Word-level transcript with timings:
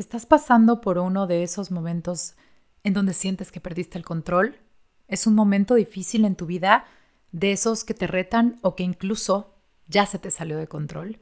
¿Estás 0.00 0.24
pasando 0.24 0.80
por 0.80 0.96
uno 0.96 1.26
de 1.26 1.42
esos 1.42 1.70
momentos 1.70 2.34
en 2.84 2.94
donde 2.94 3.12
sientes 3.12 3.52
que 3.52 3.60
perdiste 3.60 3.98
el 3.98 4.04
control? 4.06 4.56
¿Es 5.08 5.26
un 5.26 5.34
momento 5.34 5.74
difícil 5.74 6.24
en 6.24 6.36
tu 6.36 6.46
vida 6.46 6.86
de 7.32 7.52
esos 7.52 7.84
que 7.84 7.92
te 7.92 8.06
retan 8.06 8.58
o 8.62 8.74
que 8.76 8.82
incluso 8.82 9.58
ya 9.88 10.06
se 10.06 10.18
te 10.18 10.30
salió 10.30 10.56
de 10.56 10.68
control? 10.68 11.20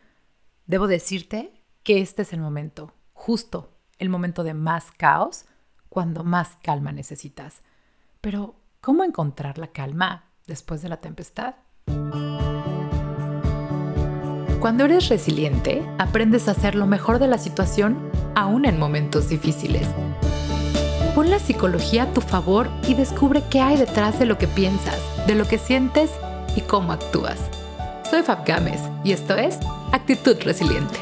Debo 0.67 0.87
decirte 0.87 1.61
que 1.83 2.01
este 2.01 2.23
es 2.23 2.33
el 2.33 2.39
momento, 2.39 2.93
justo 3.15 3.73
el 3.99 4.11
momento 4.11 4.45
de 4.45 4.55
más 4.55 4.93
caos, 4.93 5.47
cuando 5.89 6.23
más 6.23 6.51
calma 6.63 6.93
necesitas. 6.93 7.63
Pero, 8.21 8.55
¿cómo 8.81 9.03
encontrar 9.03 9.59
la 9.59 9.73
calma 9.73 10.31
después 10.47 10.83
de 10.83 10.89
la 10.89 11.01
tempestad? 11.01 11.57
Cuando 14.61 14.85
eres 14.85 15.09
resiliente, 15.09 15.85
aprendes 15.99 16.47
a 16.47 16.53
hacer 16.53 16.77
lo 16.77 16.87
mejor 16.87 17.19
de 17.19 17.27
la 17.27 17.39
situación 17.39 18.09
aún 18.39 18.67
en 18.67 18.79
momentos 18.79 19.29
difíciles. 19.29 19.89
Pon 21.17 21.29
la 21.29 21.41
psicología 21.41 22.05
a 22.05 22.13
tu 22.13 22.21
favor 22.21 22.71
y 22.87 22.95
descubre 22.95 23.43
qué 23.51 23.61
hay 23.61 23.77
detrás 23.77 24.21
de 24.21 24.27
lo 24.27 24.39
que 24.39 24.47
piensas, 24.47 25.01
de 25.27 25.35
lo 25.35 25.45
que 25.45 25.59
sientes 25.59 26.13
y 26.55 26.61
cómo 26.61 26.93
actúas. 26.93 27.51
Soy 28.09 28.23
Fab 28.23 28.47
Gámez 28.47 28.81
y 29.03 29.11
esto 29.11 29.35
es 29.35 29.59
Actitud 29.91 30.37
Resiliente. 30.45 31.01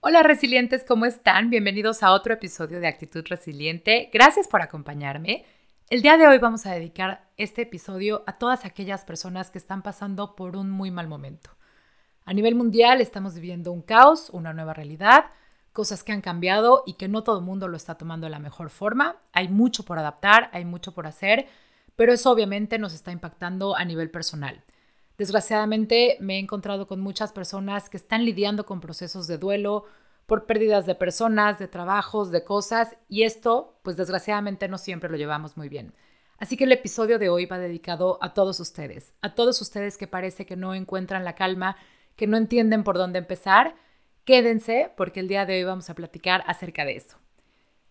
Hola 0.00 0.22
resilientes, 0.22 0.84
¿cómo 0.84 1.04
están? 1.04 1.50
Bienvenidos 1.50 2.02
a 2.02 2.12
otro 2.12 2.34
episodio 2.34 2.80
de 2.80 2.88
Actitud 2.88 3.24
Resiliente. 3.28 4.10
Gracias 4.12 4.48
por 4.48 4.62
acompañarme. 4.62 5.44
El 5.88 6.02
día 6.02 6.16
de 6.16 6.26
hoy 6.26 6.38
vamos 6.38 6.66
a 6.66 6.72
dedicar 6.72 7.28
este 7.36 7.62
episodio 7.62 8.24
a 8.26 8.38
todas 8.38 8.64
aquellas 8.64 9.04
personas 9.04 9.52
que 9.52 9.58
están 9.58 9.82
pasando 9.82 10.34
por 10.34 10.56
un 10.56 10.68
muy 10.68 10.90
mal 10.90 11.06
momento. 11.06 11.50
A 12.24 12.34
nivel 12.34 12.56
mundial 12.56 13.00
estamos 13.00 13.36
viviendo 13.36 13.70
un 13.70 13.82
caos, 13.82 14.28
una 14.30 14.52
nueva 14.52 14.74
realidad, 14.74 15.26
cosas 15.72 16.02
que 16.02 16.10
han 16.10 16.22
cambiado 16.22 16.82
y 16.86 16.94
que 16.94 17.06
no 17.06 17.22
todo 17.22 17.38
el 17.38 17.44
mundo 17.44 17.68
lo 17.68 17.76
está 17.76 17.94
tomando 17.94 18.26
de 18.26 18.32
la 18.32 18.40
mejor 18.40 18.70
forma. 18.70 19.14
Hay 19.32 19.46
mucho 19.46 19.84
por 19.84 20.00
adaptar, 20.00 20.50
hay 20.52 20.64
mucho 20.64 20.92
por 20.92 21.06
hacer, 21.06 21.46
pero 21.94 22.12
eso 22.12 22.32
obviamente 22.32 22.80
nos 22.80 22.92
está 22.92 23.12
impactando 23.12 23.76
a 23.76 23.84
nivel 23.84 24.10
personal. 24.10 24.64
Desgraciadamente 25.18 26.16
me 26.18 26.34
he 26.34 26.38
encontrado 26.40 26.88
con 26.88 27.00
muchas 27.00 27.30
personas 27.30 27.88
que 27.88 27.96
están 27.96 28.24
lidiando 28.24 28.66
con 28.66 28.80
procesos 28.80 29.28
de 29.28 29.38
duelo, 29.38 29.84
por 30.26 30.46
pérdidas 30.46 30.86
de 30.86 30.94
personas, 30.94 31.58
de 31.58 31.68
trabajos, 31.68 32.30
de 32.30 32.44
cosas, 32.44 32.96
y 33.08 33.22
esto, 33.22 33.78
pues 33.82 33.96
desgraciadamente 33.96 34.68
no 34.68 34.76
siempre 34.76 35.08
lo 35.08 35.16
llevamos 35.16 35.56
muy 35.56 35.68
bien. 35.68 35.94
Así 36.38 36.56
que 36.56 36.64
el 36.64 36.72
episodio 36.72 37.18
de 37.18 37.28
hoy 37.28 37.46
va 37.46 37.58
dedicado 37.58 38.18
a 38.20 38.34
todos 38.34 38.60
ustedes, 38.60 39.14
a 39.22 39.34
todos 39.34 39.60
ustedes 39.62 39.96
que 39.96 40.06
parece 40.06 40.44
que 40.44 40.56
no 40.56 40.74
encuentran 40.74 41.24
la 41.24 41.34
calma, 41.34 41.76
que 42.14 42.26
no 42.26 42.36
entienden 42.36 42.84
por 42.84 42.98
dónde 42.98 43.20
empezar. 43.20 43.74
Quédense 44.24 44.92
porque 44.96 45.20
el 45.20 45.28
día 45.28 45.46
de 45.46 45.54
hoy 45.54 45.64
vamos 45.64 45.88
a 45.88 45.94
platicar 45.94 46.44
acerca 46.46 46.84
de 46.84 46.96
eso. 46.96 47.16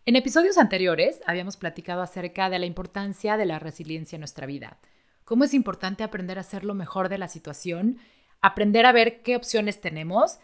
En 0.06 0.16
episodios 0.16 0.59
anteriores 0.59 1.22
habíamos 1.25 1.58
platicado 1.58 2.03
acerca 2.03 2.50
de 2.52 2.59
la 2.59 2.67
importancia 2.67 3.38
de 3.38 3.45
la 3.45 3.58
resiliencia 3.58 4.17
en 4.17 4.22
nuestra 4.22 4.45
vida, 4.45 4.78
cómo 5.23 5.45
es 5.45 5.53
importante 5.56 6.03
aprender 6.03 6.38
a 6.38 6.41
hacer 6.41 6.63
lo 6.63 6.75
mejor 6.75 7.09
de 7.09 7.17
la 7.17 7.28
situación, 7.28 7.97
aprender 8.41 8.86
a 8.86 8.91
ver 8.91 9.23
qué 9.23 9.36
opciones 9.36 9.81
tenemos 9.81 10.38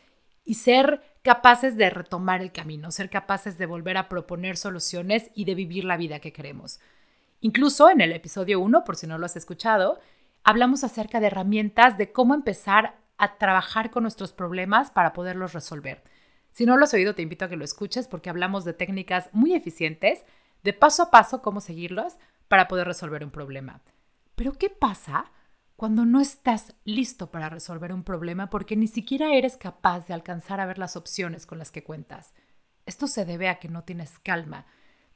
y 0.43 0.55
ser 0.55 1.03
capaces 1.21 1.77
de 1.77 1.89
retomar 1.89 2.41
el 2.41 2.51
camino, 2.51 2.91
ser 2.91 3.09
capaces 3.09 3.57
de 3.57 3.65
volver 3.65 3.97
a 3.97 4.09
proponer 4.09 4.57
soluciones 4.57 5.29
y 5.35 5.45
de 5.45 5.55
vivir 5.55 5.85
la 5.85 5.97
vida 5.97 6.19
que 6.19 6.33
queremos. 6.33 6.79
Incluso 7.41 7.89
en 7.89 8.01
el 8.01 8.11
episodio 8.11 8.59
1, 8.59 8.83
por 8.83 8.95
si 8.95 9.07
no 9.07 9.17
lo 9.17 9.25
has 9.25 9.35
escuchado, 9.35 9.99
hablamos 10.43 10.83
acerca 10.83 11.19
de 11.19 11.27
herramientas 11.27 11.97
de 11.97 12.11
cómo 12.11 12.33
empezar 12.33 12.95
a 13.17 13.37
trabajar 13.37 13.91
con 13.91 14.03
nuestros 14.03 14.33
problemas 14.33 14.89
para 14.89 15.13
poderlos 15.13 15.53
resolver. 15.53 16.03
Si 16.51 16.65
no 16.65 16.75
lo 16.75 16.83
has 16.83 16.93
oído, 16.93 17.15
te 17.15 17.21
invito 17.21 17.45
a 17.45 17.49
que 17.49 17.55
lo 17.55 17.63
escuches 17.63 18.07
porque 18.07 18.29
hablamos 18.29 18.65
de 18.65 18.73
técnicas 18.73 19.29
muy 19.31 19.53
eficientes, 19.53 20.25
de 20.63 20.73
paso 20.73 21.03
a 21.03 21.11
paso 21.11 21.41
cómo 21.41 21.61
seguirlos 21.61 22.17
para 22.47 22.67
poder 22.67 22.87
resolver 22.87 23.23
un 23.23 23.31
problema. 23.31 23.81
Pero 24.35 24.53
¿qué 24.53 24.69
pasa 24.69 25.31
cuando 25.81 26.05
no 26.05 26.21
estás 26.21 26.75
listo 26.85 27.31
para 27.31 27.49
resolver 27.49 27.91
un 27.91 28.03
problema 28.03 28.51
porque 28.51 28.75
ni 28.75 28.85
siquiera 28.85 29.33
eres 29.33 29.57
capaz 29.57 30.05
de 30.05 30.13
alcanzar 30.13 30.59
a 30.59 30.67
ver 30.67 30.77
las 30.77 30.95
opciones 30.95 31.47
con 31.47 31.57
las 31.57 31.71
que 31.71 31.83
cuentas. 31.83 32.33
Esto 32.85 33.07
se 33.07 33.25
debe 33.25 33.49
a 33.49 33.57
que 33.57 33.67
no 33.67 33.83
tienes 33.83 34.19
calma. 34.19 34.67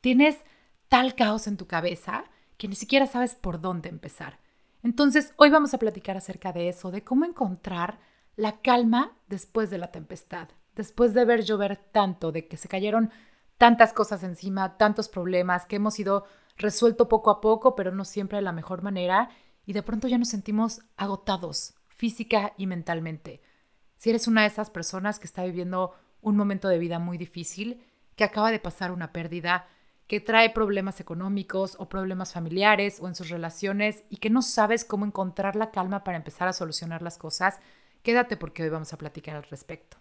Tienes 0.02 0.44
tal 0.90 1.14
caos 1.14 1.46
en 1.46 1.58
tu 1.58 1.68
cabeza 1.68 2.24
que 2.58 2.68
ni 2.68 2.74
siquiera 2.74 3.06
sabes 3.06 3.36
por 3.36 3.62
dónde 3.62 3.90
empezar. 3.90 4.40
Entonces, 4.82 5.36
hoy 5.38 5.52
vamos 5.52 5.76
a 5.76 5.78
platicar 5.78 6.18
acerca 6.18 6.52
de 6.52 6.68
eso, 6.68 6.90
de 6.90 7.04
cómo 7.04 7.26
encontrar 7.26 8.00
la 8.36 8.60
calma 8.62 9.16
después 9.28 9.70
de 9.70 9.78
la 9.78 9.92
tempestad, 9.92 10.48
después 10.74 11.14
de 11.14 11.26
ver 11.26 11.44
llover 11.44 11.78
tanto, 11.78 12.32
de 12.32 12.48
que 12.48 12.58
se 12.58 12.70
cayeron 12.70 13.12
tantas 13.60 13.94
cosas 13.94 14.24
encima, 14.24 14.80
tantos 14.80 15.10
problemas 15.10 15.68
que 15.68 15.76
hemos 15.76 16.00
ido 16.00 16.26
resuelto 16.58 17.08
poco 17.08 17.30
a 17.30 17.40
poco, 17.40 17.76
pero 17.76 17.92
no 17.92 18.04
siempre 18.04 18.40
de 18.40 18.42
la 18.42 18.52
mejor 18.52 18.82
manera 18.82 19.30
y 19.66 19.74
de 19.74 19.84
pronto 19.84 20.08
ya 20.08 20.18
nos 20.18 20.30
sentimos 20.30 20.82
agotados 20.98 21.76
física 21.96 22.54
y 22.58 22.68
mentalmente. 22.68 23.42
Si 23.98 24.10
eres 24.10 24.28
una 24.28 24.42
de 24.42 24.48
esas 24.48 24.70
personas 24.70 25.20
que 25.20 25.26
está 25.26 25.44
viviendo 25.44 25.94
un 26.22 26.36
momento 26.36 26.68
de 26.68 26.78
vida 26.78 27.00
muy 27.00 27.18
difícil, 27.18 27.82
que 28.16 28.24
acaba 28.24 28.52
de 28.52 28.60
pasar 28.60 28.92
una 28.92 29.12
pérdida, 29.12 29.68
que 30.08 30.20
trae 30.20 30.52
problemas 30.52 31.00
económicos 31.00 31.76
o 31.80 31.90
problemas 31.90 32.34
familiares 32.34 33.00
o 33.02 33.08
en 33.08 33.16
sus 33.16 33.30
relaciones 33.30 34.04
y 34.10 34.18
que 34.18 34.30
no 34.30 34.42
sabes 34.42 34.86
cómo 34.86 35.06
encontrar 35.06 35.56
la 35.56 35.72
calma 35.72 36.04
para 36.04 36.18
empezar 36.18 36.48
a 36.48 36.54
solucionar 36.54 37.02
las 37.02 37.18
cosas, 37.18 37.60
quédate 38.04 38.38
porque 38.38 38.64
hoy 38.64 38.70
vamos 38.70 38.94
a 38.94 38.98
platicar 38.98 39.36
al 39.36 39.44
respecto. 39.44 39.98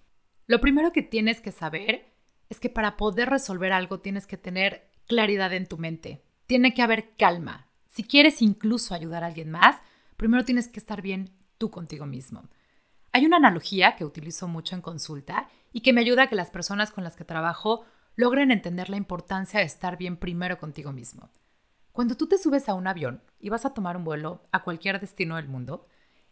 Lo 0.47 0.61
primero 0.61 0.93
que 0.93 1.03
tienes 1.03 1.41
que 1.41 1.53
saber 1.53 2.13
es 2.51 2.61
que 2.61 2.69
para 2.69 2.97
poder 2.97 3.31
resolver 3.31 3.73
algo 3.73 4.01
tienes 4.01 4.27
que 4.27 4.37
tener 4.37 4.91
claridad 5.07 5.53
en 5.55 5.67
tu 5.67 5.79
mente. 5.79 6.23
Tiene 6.47 6.75
que 6.75 6.83
haber 6.83 7.17
calma, 7.17 7.64
si 7.95 8.03
quieres 8.03 8.43
incluso 8.43 8.93
ayudar 8.93 9.23
a 9.23 9.29
alguien 9.29 9.53
más, 9.53 9.77
primero 10.17 10.45
tienes 10.45 10.67
que 10.67 10.81
estar 10.81 11.01
bien 11.01 11.31
tú 11.59 11.71
contigo 11.71 12.07
mismo. 12.07 12.43
Hay 13.13 13.25
una 13.25 13.37
analogía 13.37 13.95
que 13.95 14.05
utilizo 14.05 14.49
mucho 14.49 14.75
en 14.75 14.83
consulta 14.83 15.49
y 15.73 15.83
que 15.83 15.93
me 15.93 16.01
ayuda 16.01 16.25
a 16.25 16.27
que 16.27 16.35
las 16.35 16.51
personas 16.51 16.91
con 16.91 17.05
las 17.05 17.15
que 17.15 17.25
trabajo 17.25 17.85
logren 18.17 18.51
entender 18.51 18.91
la 18.91 18.97
importancia 18.97 19.61
de 19.61 19.67
estar 19.67 19.97
bien 19.97 20.17
primero 20.17 20.59
contigo 20.59 20.91
mismo. 20.91 21.31
Cuando 21.93 22.17
tú 22.17 22.27
te 22.27 22.37
subes 22.37 22.69
a 22.69 22.75
un 22.75 22.89
avión 22.89 23.23
y 23.39 23.51
vas 23.51 23.65
a 23.65 23.75
tomar 23.75 23.97
un 23.97 24.03
vuelo 24.03 24.43
a 24.51 24.65
cualquier 24.65 24.99
destino 24.99 25.37
del 25.37 25.47
mundo, 25.47 25.87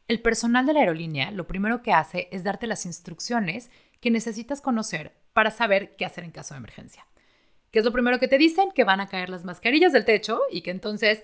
el 0.08 0.20
personal 0.20 0.66
de 0.66 0.72
la 0.72 0.80
aerolínea 0.80 1.30
lo 1.30 1.46
primero 1.46 1.80
que 1.80 1.92
hace 1.92 2.28
es 2.32 2.42
darte 2.42 2.66
las 2.66 2.86
instrucciones 2.86 3.70
que 4.00 4.10
necesitas 4.10 4.60
conocer 4.60 5.12
para 5.32 5.52
saber 5.52 5.94
qué 5.94 6.06
hacer 6.06 6.24
en 6.24 6.32
caso 6.32 6.54
de 6.54 6.58
emergencia. 6.58 7.06
¿Qué 7.70 7.78
es 7.78 7.84
lo 7.84 7.92
primero 7.92 8.18
que 8.18 8.26
te 8.26 8.36
dicen? 8.36 8.72
Que 8.72 8.82
van 8.82 9.00
a 9.00 9.06
caer 9.06 9.28
las 9.30 9.44
mascarillas 9.44 9.92
del 9.92 10.04
techo 10.04 10.40
y 10.50 10.62
que 10.62 10.72
entonces 10.72 11.22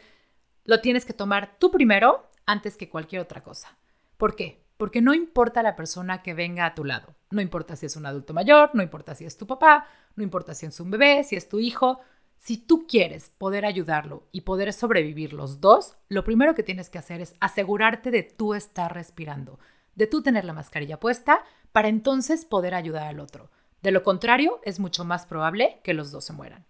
lo 0.68 0.82
tienes 0.82 1.06
que 1.06 1.14
tomar 1.14 1.56
tú 1.58 1.70
primero 1.70 2.28
antes 2.44 2.76
que 2.76 2.90
cualquier 2.90 3.22
otra 3.22 3.42
cosa. 3.42 3.78
¿Por 4.18 4.36
qué? 4.36 4.62
Porque 4.76 5.00
no 5.00 5.14
importa 5.14 5.62
la 5.62 5.76
persona 5.76 6.22
que 6.22 6.34
venga 6.34 6.66
a 6.66 6.74
tu 6.74 6.84
lado. 6.84 7.14
No 7.30 7.40
importa 7.40 7.74
si 7.74 7.86
es 7.86 7.96
un 7.96 8.04
adulto 8.04 8.34
mayor, 8.34 8.70
no 8.74 8.82
importa 8.82 9.14
si 9.14 9.24
es 9.24 9.38
tu 9.38 9.46
papá, 9.46 9.86
no 10.14 10.22
importa 10.22 10.54
si 10.54 10.66
es 10.66 10.78
un 10.78 10.90
bebé, 10.90 11.24
si 11.24 11.36
es 11.36 11.48
tu 11.48 11.58
hijo. 11.58 12.00
Si 12.36 12.58
tú 12.58 12.86
quieres 12.86 13.30
poder 13.38 13.64
ayudarlo 13.64 14.28
y 14.30 14.42
poder 14.42 14.74
sobrevivir 14.74 15.32
los 15.32 15.62
dos, 15.62 15.96
lo 16.10 16.22
primero 16.22 16.54
que 16.54 16.62
tienes 16.62 16.90
que 16.90 16.98
hacer 16.98 17.22
es 17.22 17.34
asegurarte 17.40 18.10
de 18.10 18.22
tú 18.22 18.52
estar 18.52 18.92
respirando, 18.92 19.58
de 19.94 20.06
tú 20.06 20.20
tener 20.20 20.44
la 20.44 20.52
mascarilla 20.52 21.00
puesta 21.00 21.44
para 21.72 21.88
entonces 21.88 22.44
poder 22.44 22.74
ayudar 22.74 23.04
al 23.04 23.20
otro. 23.20 23.50
De 23.80 23.90
lo 23.90 24.02
contrario, 24.02 24.60
es 24.64 24.80
mucho 24.80 25.06
más 25.06 25.24
probable 25.24 25.80
que 25.82 25.94
los 25.94 26.12
dos 26.12 26.26
se 26.26 26.34
mueran. 26.34 26.66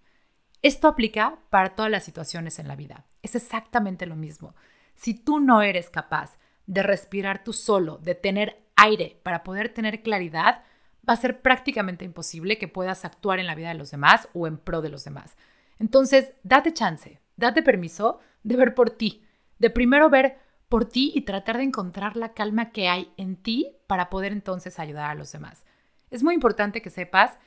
Esto 0.63 0.89
aplica 0.89 1.39
para 1.51 1.75
todas 1.75 1.91
las 1.91 2.05
situaciones 2.05 2.59
en 2.59 2.69
la 2.69 2.77
vida. 2.77 3.05
Es 3.23 3.35
exactamente 3.35 4.07
lo 4.07 4.17
mismo. 4.17 4.55
Si 4.95 5.15
tú 5.15 5.39
no 5.39 5.63
eres 5.63 5.91
capaz 5.91 6.39
de 6.67 6.83
respirar 6.83 7.45
tú 7.45 7.53
solo, 7.53 7.99
de 7.99 8.15
tener 8.15 8.63
aire 8.77 9.21
para 9.23 9.45
poder 9.45 9.69
tener 9.69 10.03
claridad, 10.03 10.63
va 11.09 11.15
a 11.15 11.17
ser 11.17 11.41
prácticamente 11.41 12.05
imposible 12.05 12.59
que 12.59 12.69
puedas 12.69 13.05
actuar 13.05 13.39
en 13.39 13.47
la 13.47 13.55
vida 13.55 13.69
de 13.69 13.75
los 13.75 13.91
demás 13.91 14.29
o 14.35 14.47
en 14.47 14.59
pro 14.59 14.83
de 14.83 14.91
los 14.91 15.05
demás. 15.05 15.37
Entonces, 15.79 16.33
date 16.43 16.75
chance, 16.75 17.21
date 17.37 17.63
permiso 17.63 18.19
de 18.43 18.57
ver 18.57 18.75
por 18.75 18.91
ti, 18.91 19.25
de 19.59 19.71
primero 19.71 20.11
ver 20.11 20.39
por 20.69 20.85
ti 20.85 21.13
y 21.15 21.23
tratar 21.23 21.57
de 21.57 21.63
encontrar 21.63 22.17
la 22.17 22.35
calma 22.35 22.71
que 22.73 22.89
hay 22.89 23.13
en 23.17 23.37
ti 23.37 23.77
para 23.87 24.11
poder 24.11 24.33
entonces 24.33 24.79
ayudar 24.79 25.11
a 25.11 25.15
los 25.15 25.33
demás. 25.33 25.65
Es 26.11 26.23
muy 26.23 26.35
importante 26.35 26.83
que 26.83 26.91
sepas 26.91 27.39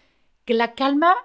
que 0.46 0.54
la 0.54 0.74
calma 0.74 1.16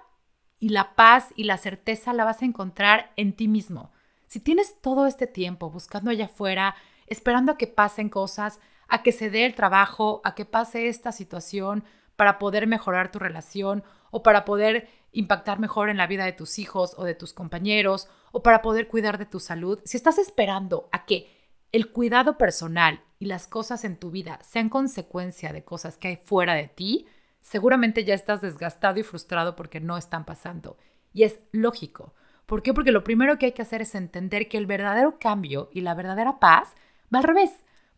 y 0.59 0.69
la 0.69 0.95
paz 0.95 1.33
y 1.35 1.43
la 1.43 1.57
certeza 1.57 2.13
la 2.13 2.25
vas 2.25 2.41
a 2.41 2.45
encontrar 2.45 3.11
en 3.15 3.33
ti 3.33 3.47
mismo. 3.47 3.91
Si 4.27 4.39
tienes 4.39 4.81
todo 4.81 5.07
este 5.07 5.27
tiempo 5.27 5.69
buscando 5.69 6.11
allá 6.11 6.25
afuera, 6.25 6.75
esperando 7.07 7.53
a 7.53 7.57
que 7.57 7.67
pasen 7.67 8.09
cosas, 8.09 8.59
a 8.87 9.03
que 9.03 9.11
se 9.11 9.29
dé 9.29 9.45
el 9.45 9.55
trabajo, 9.55 10.21
a 10.23 10.35
que 10.35 10.45
pase 10.45 10.87
esta 10.87 11.11
situación 11.11 11.83
para 12.15 12.39
poder 12.39 12.67
mejorar 12.67 13.11
tu 13.11 13.19
relación 13.19 13.83
o 14.11 14.23
para 14.23 14.45
poder 14.45 14.89
impactar 15.11 15.59
mejor 15.59 15.89
en 15.89 15.97
la 15.97 16.07
vida 16.07 16.25
de 16.25 16.33
tus 16.33 16.59
hijos 16.59 16.95
o 16.97 17.03
de 17.03 17.15
tus 17.15 17.33
compañeros 17.33 18.09
o 18.31 18.43
para 18.43 18.61
poder 18.61 18.87
cuidar 18.87 19.17
de 19.17 19.25
tu 19.25 19.39
salud, 19.39 19.79
si 19.85 19.97
estás 19.97 20.17
esperando 20.17 20.89
a 20.91 21.05
que 21.05 21.37
el 21.71 21.91
cuidado 21.91 22.37
personal 22.37 23.03
y 23.19 23.25
las 23.25 23.47
cosas 23.47 23.83
en 23.83 23.97
tu 23.97 24.11
vida 24.11 24.39
sean 24.43 24.69
consecuencia 24.69 25.53
de 25.53 25.63
cosas 25.63 25.97
que 25.97 26.09
hay 26.09 26.17
fuera 26.17 26.53
de 26.53 26.67
ti, 26.67 27.07
seguramente 27.47 28.03
ya 28.03 28.13
estás 28.13 28.41
desgastado 28.41 28.99
y 28.99 29.03
frustrado 29.03 29.55
porque 29.55 29.79
no 29.79 29.97
están 29.97 30.25
pasando. 30.25 30.77
Y 31.13 31.23
es 31.23 31.39
lógico. 31.53 32.13
¿Por 32.45 32.61
qué? 32.61 32.73
Porque 32.73 32.91
lo 32.91 33.05
primero 33.05 33.37
que 33.37 33.45
hay 33.45 33.51
que 33.53 33.61
hacer 33.61 33.81
es 33.81 33.95
entender 33.95 34.49
que 34.49 34.57
el 34.57 34.65
verdadero 34.65 35.17
cambio 35.17 35.69
y 35.71 35.79
la 35.79 35.93
verdadera 35.93 36.41
paz 36.41 36.75
va 37.13 37.19
al 37.19 37.23
revés, 37.23 37.51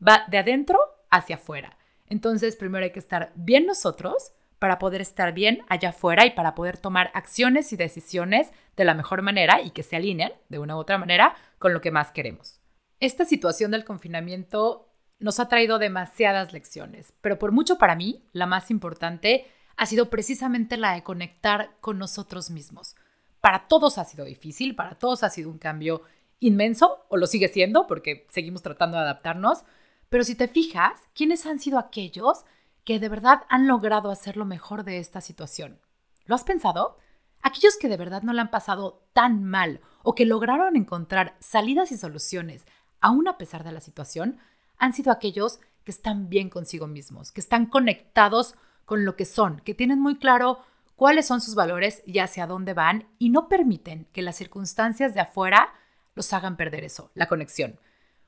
va 0.08 0.24
de 0.30 0.38
adentro 0.38 0.78
hacia 1.10 1.38
afuera. 1.38 1.80
Entonces, 2.06 2.56
primero 2.58 2.86
hay 2.86 2.92
que 2.92 3.00
estar 3.00 3.32
bien 3.34 3.66
nosotros 3.66 4.34
para 4.60 4.78
poder 4.78 5.02
estar 5.02 5.34
bien 5.34 5.64
allá 5.68 5.90
afuera 5.90 6.28
y 6.28 6.32
para 6.32 6.54
poder 6.54 6.78
tomar 6.78 7.10
acciones 7.16 7.74
y 7.74 7.76
decisiones 7.76 8.52
de 8.78 8.86
la 8.86 8.94
mejor 8.94 9.24
manera 9.24 9.62
y 9.64 9.72
que 9.72 9.82
se 9.82 9.96
alineen 9.96 10.34
de 10.50 10.60
una 10.60 10.76
u 10.76 10.80
otra 10.80 11.00
manera 11.00 11.36
con 11.58 11.74
lo 11.74 11.82
que 11.82 11.90
más 11.90 12.12
queremos. 12.12 12.60
Esta 13.00 13.26
situación 13.26 13.72
del 13.72 13.84
confinamiento 13.84 14.89
nos 15.20 15.40
ha 15.40 15.50
traído 15.50 15.80
demasiadas 15.80 16.54
lecciones, 16.54 17.14
pero 17.22 17.38
por 17.38 17.52
mucho 17.52 17.78
para 17.78 17.96
mí, 17.96 18.24
la 18.32 18.46
más 18.46 18.72
importante 18.72 19.46
ha 19.76 19.86
sido 19.86 20.10
precisamente 20.10 20.78
la 20.78 20.94
de 20.94 21.04
conectar 21.04 21.76
con 21.82 21.98
nosotros 22.00 22.50
mismos. 22.50 22.96
Para 23.42 23.68
todos 23.68 23.98
ha 23.98 24.06
sido 24.06 24.26
difícil, 24.26 24.76
para 24.76 24.96
todos 24.96 25.24
ha 25.24 25.30
sido 25.30 25.50
un 25.50 25.58
cambio 25.58 26.02
inmenso, 26.40 27.06
o 27.10 27.18
lo 27.18 27.28
sigue 27.28 27.50
siendo, 27.50 27.88
porque 27.88 28.26
seguimos 28.30 28.62
tratando 28.62 28.98
de 28.98 29.04
adaptarnos, 29.04 29.64
pero 30.10 30.24
si 30.24 30.36
te 30.36 30.48
fijas, 30.48 31.00
¿quiénes 31.14 31.46
han 31.46 31.60
sido 31.60 31.78
aquellos 31.78 32.46
que 32.84 33.00
de 33.00 33.10
verdad 33.10 33.44
han 33.50 33.68
logrado 33.68 34.10
hacer 34.10 34.38
lo 34.38 34.46
mejor 34.46 34.84
de 34.84 34.98
esta 34.98 35.22
situación? 35.22 35.80
¿Lo 36.26 36.36
has 36.36 36.44
pensado? 36.44 36.98
Aquellos 37.42 37.78
que 37.78 37.88
de 37.88 37.98
verdad 37.98 38.24
no 38.24 38.34
le 38.34 38.42
han 38.42 38.52
pasado 38.52 39.06
tan 39.14 39.44
mal 39.44 39.82
o 40.04 40.16
que 40.16 40.26
lograron 40.26 40.76
encontrar 40.76 41.36
salidas 41.40 41.92
y 41.92 41.98
soluciones, 41.98 42.66
aún 43.00 43.28
a 43.28 43.38
pesar 43.38 43.64
de 43.64 43.72
la 43.72 43.82
situación, 43.82 44.40
han 44.80 44.94
sido 44.94 45.12
aquellos 45.12 45.60
que 45.84 45.92
están 45.92 46.30
bien 46.30 46.50
consigo 46.50 46.88
mismos, 46.88 47.32
que 47.32 47.42
están 47.42 47.68
conectados 47.68 48.56
con 48.86 49.06
lo 49.06 49.16
que 49.16 49.26
son, 49.26 49.60
que 49.60 49.76
tienen 49.76 50.00
muy 50.00 50.18
claro 50.18 50.60
cuáles 50.96 51.28
son 51.28 51.42
sus 51.42 51.56
valores 51.56 52.02
y 52.06 52.20
hacia 52.20 52.48
dónde 52.48 52.74
van 52.74 53.08
y 53.20 53.30
no 53.30 53.48
permiten 53.48 54.08
que 54.12 54.22
las 54.22 54.36
circunstancias 54.36 55.14
de 55.14 55.22
afuera 55.22 55.74
los 56.16 56.34
hagan 56.34 56.58
perder 56.58 56.84
eso, 56.84 57.12
la 57.14 57.28
conexión. 57.28 57.80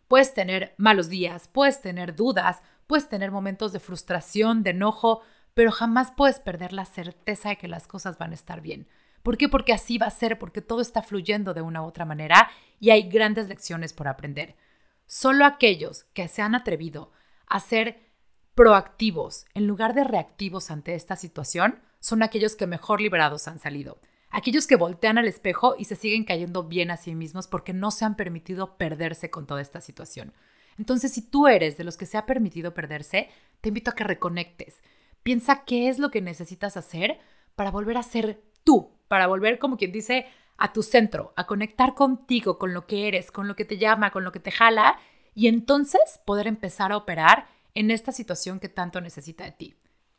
Puedes 0.08 0.34
tener 0.34 0.76
malos 0.78 1.10
días, 1.10 1.48
puedes 1.48 1.82
tener 1.82 2.16
dudas, 2.16 2.62
puedes 2.86 3.10
tener 3.10 3.32
momentos 3.32 3.72
de 3.74 3.80
frustración, 3.80 4.62
de 4.64 4.72
enojo, 4.72 5.22
pero 5.54 5.72
jamás 5.72 6.12
puedes 6.12 6.40
perder 6.40 6.74
la 6.74 6.86
certeza 6.86 7.50
de 7.50 7.58
que 7.58 7.68
las 7.68 7.88
cosas 7.88 8.18
van 8.18 8.32
a 8.32 8.36
estar 8.36 8.62
bien. 8.62 8.88
¿Por 9.24 9.38
qué? 9.38 9.50
Porque 9.50 9.74
así 9.74 9.98
va 9.98 10.08
a 10.08 10.12
ser, 10.12 10.40
porque 10.40 10.62
todo 10.62 10.82
está 10.82 11.02
fluyendo 11.02 11.54
de 11.54 11.62
una 11.62 11.82
u 11.82 11.86
otra 11.86 12.06
manera 12.06 12.50
y 12.80 12.90
hay 12.90 13.10
grandes 13.10 13.48
lecciones 13.48 13.94
por 13.94 14.08
aprender. 14.08 14.56
Solo 15.14 15.46
aquellos 15.46 16.06
que 16.14 16.30
se 16.30 16.42
han 16.42 16.56
atrevido 16.56 17.12
a 17.46 17.60
ser 17.60 18.00
proactivos 18.56 19.46
en 19.54 19.68
lugar 19.68 19.94
de 19.94 20.06
reactivos 20.06 20.72
ante 20.72 20.96
esta 20.96 21.18
situación 21.18 21.82
son 22.00 22.24
aquellos 22.24 22.56
que 22.56 22.66
mejor 22.66 23.02
liberados 23.02 23.50
han 23.50 23.60
salido. 23.60 24.00
Aquellos 24.30 24.68
que 24.68 24.78
voltean 24.78 25.18
al 25.18 25.28
espejo 25.28 25.76
y 25.78 25.84
se 25.84 25.98
siguen 25.98 26.24
cayendo 26.24 26.64
bien 26.64 26.92
a 26.92 26.96
sí 26.96 27.14
mismos 27.14 27.50
porque 27.50 27.74
no 27.74 27.92
se 27.92 28.06
han 28.06 28.16
permitido 28.16 28.78
perderse 28.78 29.30
con 29.30 29.48
toda 29.48 29.60
esta 29.60 29.82
situación. 29.82 30.32
Entonces, 30.78 31.12
si 31.12 31.22
tú 31.22 31.50
eres 31.50 31.76
de 31.76 31.84
los 31.84 31.98
que 31.98 32.06
se 32.06 32.18
ha 32.18 32.26
permitido 32.26 32.74
perderse, 32.74 33.28
te 33.60 33.68
invito 33.68 33.92
a 33.92 33.96
que 33.96 34.06
reconectes. 34.06 34.82
Piensa 35.24 35.66
qué 35.66 35.90
es 35.90 36.00
lo 36.00 36.10
que 36.10 36.22
necesitas 36.22 36.78
hacer 36.78 37.20
para 37.56 37.70
volver 37.70 37.98
a 37.98 38.04
ser 38.04 38.42
tú, 38.64 38.98
para 39.10 39.28
volver, 39.28 39.60
como 39.60 39.76
quien 39.76 39.92
dice, 39.92 40.28
a 40.62 40.74
tu 40.74 40.84
centro, 40.84 41.34
a 41.36 41.48
conectar 41.48 41.96
contigo, 41.96 42.60
con 42.60 42.74
lo 42.74 42.86
que 42.86 43.08
eres, 43.08 43.32
con 43.32 43.48
lo 43.48 43.56
que 43.56 43.66
te 43.66 43.80
llama, 43.80 44.12
con 44.12 44.24
lo 44.24 44.32
que 44.32 44.40
te 44.40 44.52
jala, 44.52 45.00
y 45.34 45.48
entonces 45.48 46.22
poder 46.24 46.46
empezar 46.46 46.92
a 46.92 46.98
operar 46.98 47.48
en 47.74 47.90
esta 47.90 48.12
situación 48.12 48.60
que 48.60 48.70
tanto 48.70 49.02
necesita 49.02 49.44
de 49.44 49.54
ti. 49.54 49.76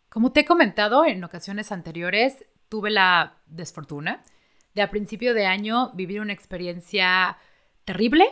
Como 0.09 0.33
te 0.33 0.41
he 0.41 0.45
comentado 0.45 1.05
en 1.05 1.23
ocasiones 1.23 1.71
anteriores, 1.71 2.45
tuve 2.69 2.91
la 2.91 3.37
desfortuna 3.47 4.25
de 4.75 4.83
a 4.83 4.91
principio 4.91 5.33
de 5.33 5.47
año 5.47 5.93
vivir 5.95 6.21
una 6.21 6.33
experiencia 6.33 7.39
terrible, 7.85 8.27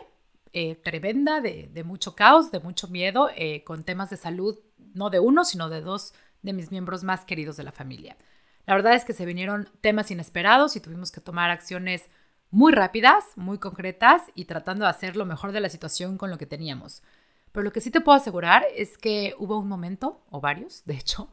eh, 0.52 0.74
tremenda, 0.74 1.40
de, 1.40 1.84
mucho 1.84 2.16
caos, 2.16 2.50
de 2.50 2.58
mucho 2.58 2.88
miedo, 2.88 3.30
eh, 3.36 3.62
con 3.62 3.84
temas 3.84 4.10
de 4.10 4.16
salud, 4.16 4.58
no 4.94 5.10
de 5.10 5.20
uno, 5.20 5.44
sino 5.44 5.68
de 5.68 5.80
dos 5.80 6.12
de 6.42 6.54
mis 6.54 6.72
miembros 6.72 7.04
más 7.04 7.24
queridos 7.24 7.56
de 7.56 7.62
la 7.62 7.72
familia. 7.72 8.16
La 8.70 8.76
verdad 8.76 8.94
es 8.94 9.04
que 9.04 9.14
se 9.14 9.26
vinieron 9.26 9.68
temas 9.80 10.12
inesperados 10.12 10.76
y 10.76 10.80
tuvimos 10.80 11.10
que 11.10 11.20
tomar 11.20 11.50
acciones 11.50 12.08
muy 12.50 12.70
rápidas, 12.70 13.24
muy 13.34 13.58
concretas 13.58 14.22
y 14.36 14.44
tratando 14.44 14.84
de 14.84 14.92
hacer 14.92 15.16
lo 15.16 15.26
mejor 15.26 15.50
de 15.50 15.58
la 15.58 15.68
situación 15.68 16.16
con 16.16 16.30
lo 16.30 16.38
que 16.38 16.46
teníamos. 16.46 17.02
Pero 17.50 17.64
lo 17.64 17.72
que 17.72 17.80
sí 17.80 17.90
te 17.90 18.00
puedo 18.00 18.16
asegurar 18.16 18.64
es 18.76 18.96
que 18.96 19.34
hubo 19.40 19.58
un 19.58 19.66
momento, 19.66 20.22
o 20.30 20.40
varios, 20.40 20.84
de 20.84 20.94
hecho, 20.94 21.32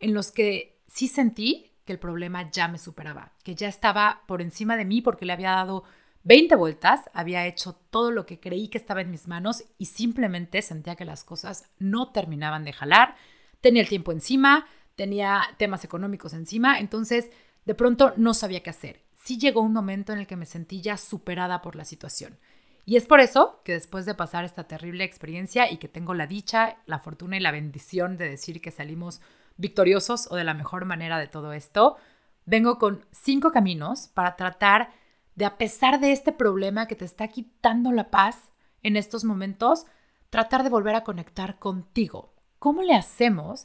en 0.00 0.14
los 0.14 0.32
que 0.32 0.80
sí 0.88 1.06
sentí 1.06 1.70
que 1.84 1.92
el 1.92 2.00
problema 2.00 2.50
ya 2.50 2.66
me 2.66 2.78
superaba, 2.78 3.30
que 3.44 3.54
ya 3.54 3.68
estaba 3.68 4.22
por 4.26 4.42
encima 4.42 4.76
de 4.76 4.84
mí 4.84 5.00
porque 5.00 5.26
le 5.26 5.32
había 5.32 5.52
dado 5.52 5.84
20 6.24 6.56
vueltas, 6.56 7.08
había 7.12 7.46
hecho 7.46 7.74
todo 7.90 8.10
lo 8.10 8.26
que 8.26 8.40
creí 8.40 8.66
que 8.66 8.78
estaba 8.78 9.00
en 9.00 9.12
mis 9.12 9.28
manos 9.28 9.62
y 9.78 9.86
simplemente 9.86 10.60
sentía 10.60 10.96
que 10.96 11.04
las 11.04 11.22
cosas 11.22 11.70
no 11.78 12.10
terminaban 12.10 12.64
de 12.64 12.72
jalar. 12.72 13.14
Tenía 13.60 13.80
el 13.80 13.88
tiempo 13.88 14.10
encima, 14.10 14.66
tenía 14.96 15.42
temas 15.58 15.84
económicos 15.84 16.32
encima, 16.34 16.78
entonces 16.78 17.30
de 17.64 17.74
pronto 17.74 18.12
no 18.16 18.34
sabía 18.34 18.62
qué 18.62 18.70
hacer. 18.70 19.02
Sí 19.16 19.38
llegó 19.38 19.60
un 19.62 19.72
momento 19.72 20.12
en 20.12 20.18
el 20.18 20.26
que 20.26 20.36
me 20.36 20.46
sentí 20.46 20.80
ya 20.80 20.96
superada 20.96 21.62
por 21.62 21.76
la 21.76 21.84
situación. 21.84 22.38
Y 22.86 22.96
es 22.96 23.06
por 23.06 23.20
eso 23.20 23.60
que 23.64 23.72
después 23.72 24.04
de 24.04 24.14
pasar 24.14 24.44
esta 24.44 24.64
terrible 24.64 25.04
experiencia 25.04 25.70
y 25.72 25.78
que 25.78 25.88
tengo 25.88 26.12
la 26.12 26.26
dicha, 26.26 26.76
la 26.84 26.98
fortuna 26.98 27.36
y 27.36 27.40
la 27.40 27.50
bendición 27.50 28.18
de 28.18 28.28
decir 28.28 28.60
que 28.60 28.70
salimos 28.70 29.22
victoriosos 29.56 30.28
o 30.30 30.36
de 30.36 30.44
la 30.44 30.52
mejor 30.52 30.84
manera 30.84 31.18
de 31.18 31.28
todo 31.28 31.54
esto, 31.54 31.96
vengo 32.44 32.78
con 32.78 33.06
cinco 33.10 33.52
caminos 33.52 34.08
para 34.08 34.36
tratar 34.36 34.90
de, 35.34 35.46
a 35.46 35.56
pesar 35.56 35.98
de 36.00 36.12
este 36.12 36.32
problema 36.32 36.86
que 36.86 36.96
te 36.96 37.06
está 37.06 37.28
quitando 37.28 37.90
la 37.92 38.10
paz 38.10 38.50
en 38.82 38.96
estos 38.96 39.24
momentos, 39.24 39.86
tratar 40.28 40.62
de 40.62 40.68
volver 40.68 40.94
a 40.94 41.04
conectar 41.04 41.58
contigo. 41.58 42.34
¿Cómo 42.58 42.82
le 42.82 42.94
hacemos 42.94 43.64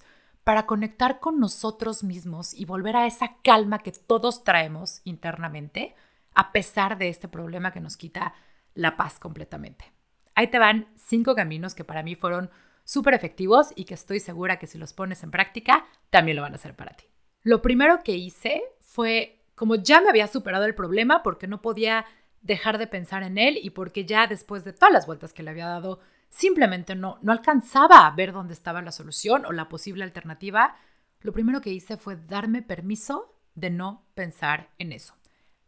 para 0.50 0.66
conectar 0.66 1.20
con 1.20 1.40
nosotros 1.40 2.04
mismos 2.04 2.56
y 2.56 2.66
volver 2.66 2.96
a 2.96 3.06
esa 3.06 3.36
calma 3.44 3.78
que 3.78 3.92
todos 3.92 4.44
traemos 4.44 5.02
internamente, 5.04 5.94
a 6.34 6.52
pesar 6.52 6.98
de 6.98 7.08
este 7.08 7.28
problema 7.28 7.72
que 7.72 7.80
nos 7.80 7.98
quita 7.98 8.34
la 8.74 8.98
paz 8.98 9.20
completamente. 9.20 9.94
Ahí 10.34 10.48
te 10.48 10.58
van 10.58 10.88
cinco 10.96 11.36
caminos 11.36 11.76
que 11.76 11.84
para 11.84 12.02
mí 12.02 12.16
fueron 12.16 12.50
súper 12.84 13.14
efectivos 13.14 13.74
y 13.76 13.84
que 13.84 13.94
estoy 13.94 14.20
segura 14.20 14.58
que 14.58 14.66
si 14.66 14.80
los 14.80 14.92
pones 14.92 15.22
en 15.22 15.30
práctica, 15.30 15.86
también 16.10 16.36
lo 16.36 16.42
van 16.42 16.54
a 16.54 16.56
hacer 16.56 16.76
para 16.76 16.96
ti. 16.96 17.06
Lo 17.44 17.62
primero 17.62 18.02
que 18.02 18.16
hice 18.16 18.64
fue, 18.80 19.44
como 19.54 19.76
ya 19.76 20.02
me 20.02 20.10
había 20.10 20.26
superado 20.26 20.66
el 20.66 20.74
problema 20.74 21.22
porque 21.22 21.46
no 21.46 21.62
podía 21.62 22.06
dejar 22.42 22.80
de 22.80 22.88
pensar 22.88 23.22
en 23.22 23.38
él 23.38 23.60
y 23.62 23.70
porque 23.70 24.04
ya 24.04 24.26
después 24.26 24.64
de 24.64 24.74
todas 24.74 24.94
las 24.94 25.06
vueltas 25.06 25.32
que 25.32 25.44
le 25.44 25.52
había 25.52 25.68
dado 25.68 26.00
simplemente 26.30 26.96
no, 26.96 27.18
no 27.22 27.32
alcanzaba 27.32 28.06
a 28.06 28.12
ver 28.12 28.32
dónde 28.32 28.54
estaba 28.54 28.82
la 28.82 28.92
solución 28.92 29.46
o 29.46 29.52
la 29.52 29.70
posible 29.70 30.04
alternativa, 30.04 30.76
lo 31.22 31.34
primero 31.34 31.62
que 31.62 31.72
hice 31.72 31.98
fue 31.98 32.16
darme 32.16 32.62
permiso 32.62 33.36
de 33.56 33.70
no 33.70 34.06
pensar 34.14 34.70
en 34.78 34.92
eso, 34.92 35.16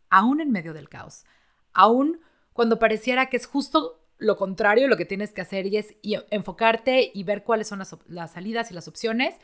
aún 0.09 0.39
en 0.39 0.51
medio 0.51 0.73
del 0.73 0.89
caos, 0.89 1.25
aún 1.73 2.21
cuando 2.53 2.79
pareciera 2.79 3.27
que 3.27 3.37
es 3.37 3.45
justo 3.45 4.01
lo 4.17 4.37
contrario 4.37 4.87
lo 4.87 4.97
que 4.97 5.05
tienes 5.05 5.33
que 5.33 5.41
hacer 5.41 5.65
y 5.65 5.77
es 5.77 5.95
enfocarte 6.29 7.11
y 7.11 7.23
ver 7.23 7.43
cuáles 7.43 7.67
son 7.67 7.79
las, 7.79 7.97
las 8.07 8.31
salidas 8.31 8.69
y 8.69 8.75
las 8.75 8.87
opciones, 8.87 9.35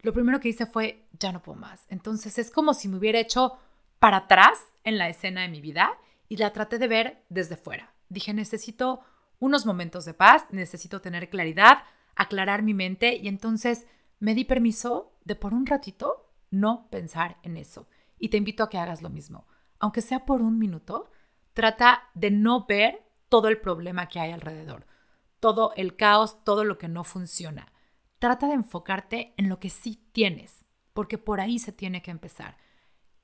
lo 0.00 0.12
primero 0.12 0.38
que 0.38 0.48
hice 0.48 0.66
fue, 0.66 1.06
ya 1.18 1.32
no 1.32 1.42
puedo 1.42 1.58
más. 1.58 1.86
Entonces 1.88 2.38
es 2.38 2.50
como 2.50 2.72
si 2.74 2.88
me 2.88 2.96
hubiera 2.96 3.18
hecho 3.18 3.58
para 3.98 4.18
atrás 4.18 4.58
en 4.84 4.98
la 4.98 5.08
escena 5.08 5.42
de 5.42 5.48
mi 5.48 5.60
vida 5.60 5.98
y 6.28 6.36
la 6.36 6.52
traté 6.52 6.78
de 6.78 6.88
ver 6.88 7.24
desde 7.28 7.56
fuera. 7.56 7.94
Dije, 8.08 8.32
necesito 8.32 9.00
unos 9.42 9.66
momentos 9.66 10.04
de 10.04 10.14
paz, 10.14 10.46
necesito 10.52 11.00
tener 11.00 11.28
claridad, 11.28 11.78
aclarar 12.14 12.62
mi 12.62 12.74
mente 12.74 13.16
y 13.16 13.26
entonces 13.26 13.88
me 14.20 14.36
di 14.36 14.44
permiso 14.44 15.16
de 15.24 15.34
por 15.34 15.52
un 15.52 15.66
ratito 15.66 16.30
no 16.52 16.86
pensar 16.90 17.38
en 17.42 17.56
eso. 17.56 17.88
Y 18.20 18.28
te 18.28 18.36
invito 18.36 18.62
a 18.62 18.70
que 18.70 18.78
hagas 18.78 19.02
lo 19.02 19.10
mismo. 19.10 19.48
Aunque 19.80 20.00
sea 20.00 20.26
por 20.26 20.42
un 20.42 20.60
minuto, 20.60 21.10
trata 21.54 22.04
de 22.14 22.30
no 22.30 22.66
ver 22.66 23.02
todo 23.28 23.48
el 23.48 23.60
problema 23.60 24.08
que 24.08 24.20
hay 24.20 24.30
alrededor, 24.30 24.86
todo 25.40 25.72
el 25.74 25.96
caos, 25.96 26.44
todo 26.44 26.62
lo 26.62 26.78
que 26.78 26.86
no 26.86 27.02
funciona. 27.02 27.72
Trata 28.20 28.46
de 28.46 28.54
enfocarte 28.54 29.34
en 29.36 29.48
lo 29.48 29.58
que 29.58 29.70
sí 29.70 30.06
tienes, 30.12 30.64
porque 30.92 31.18
por 31.18 31.40
ahí 31.40 31.58
se 31.58 31.72
tiene 31.72 32.00
que 32.00 32.12
empezar. 32.12 32.58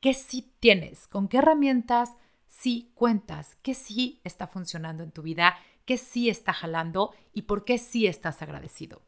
¿Qué 0.00 0.14
sí 0.14 0.52
tienes? 0.58 1.06
¿Con 1.06 1.28
qué 1.28 1.36
herramientas 1.36 2.16
sí 2.48 2.90
cuentas? 2.96 3.56
¿Qué 3.62 3.74
sí 3.74 4.20
está 4.24 4.48
funcionando 4.48 5.04
en 5.04 5.12
tu 5.12 5.22
vida? 5.22 5.54
Qué 5.88 5.96
sí 5.96 6.28
está 6.28 6.52
jalando 6.52 7.14
y 7.32 7.42
por 7.42 7.64
qué 7.64 7.78
sí 7.78 8.06
estás 8.06 8.42
agradecido. 8.42 9.00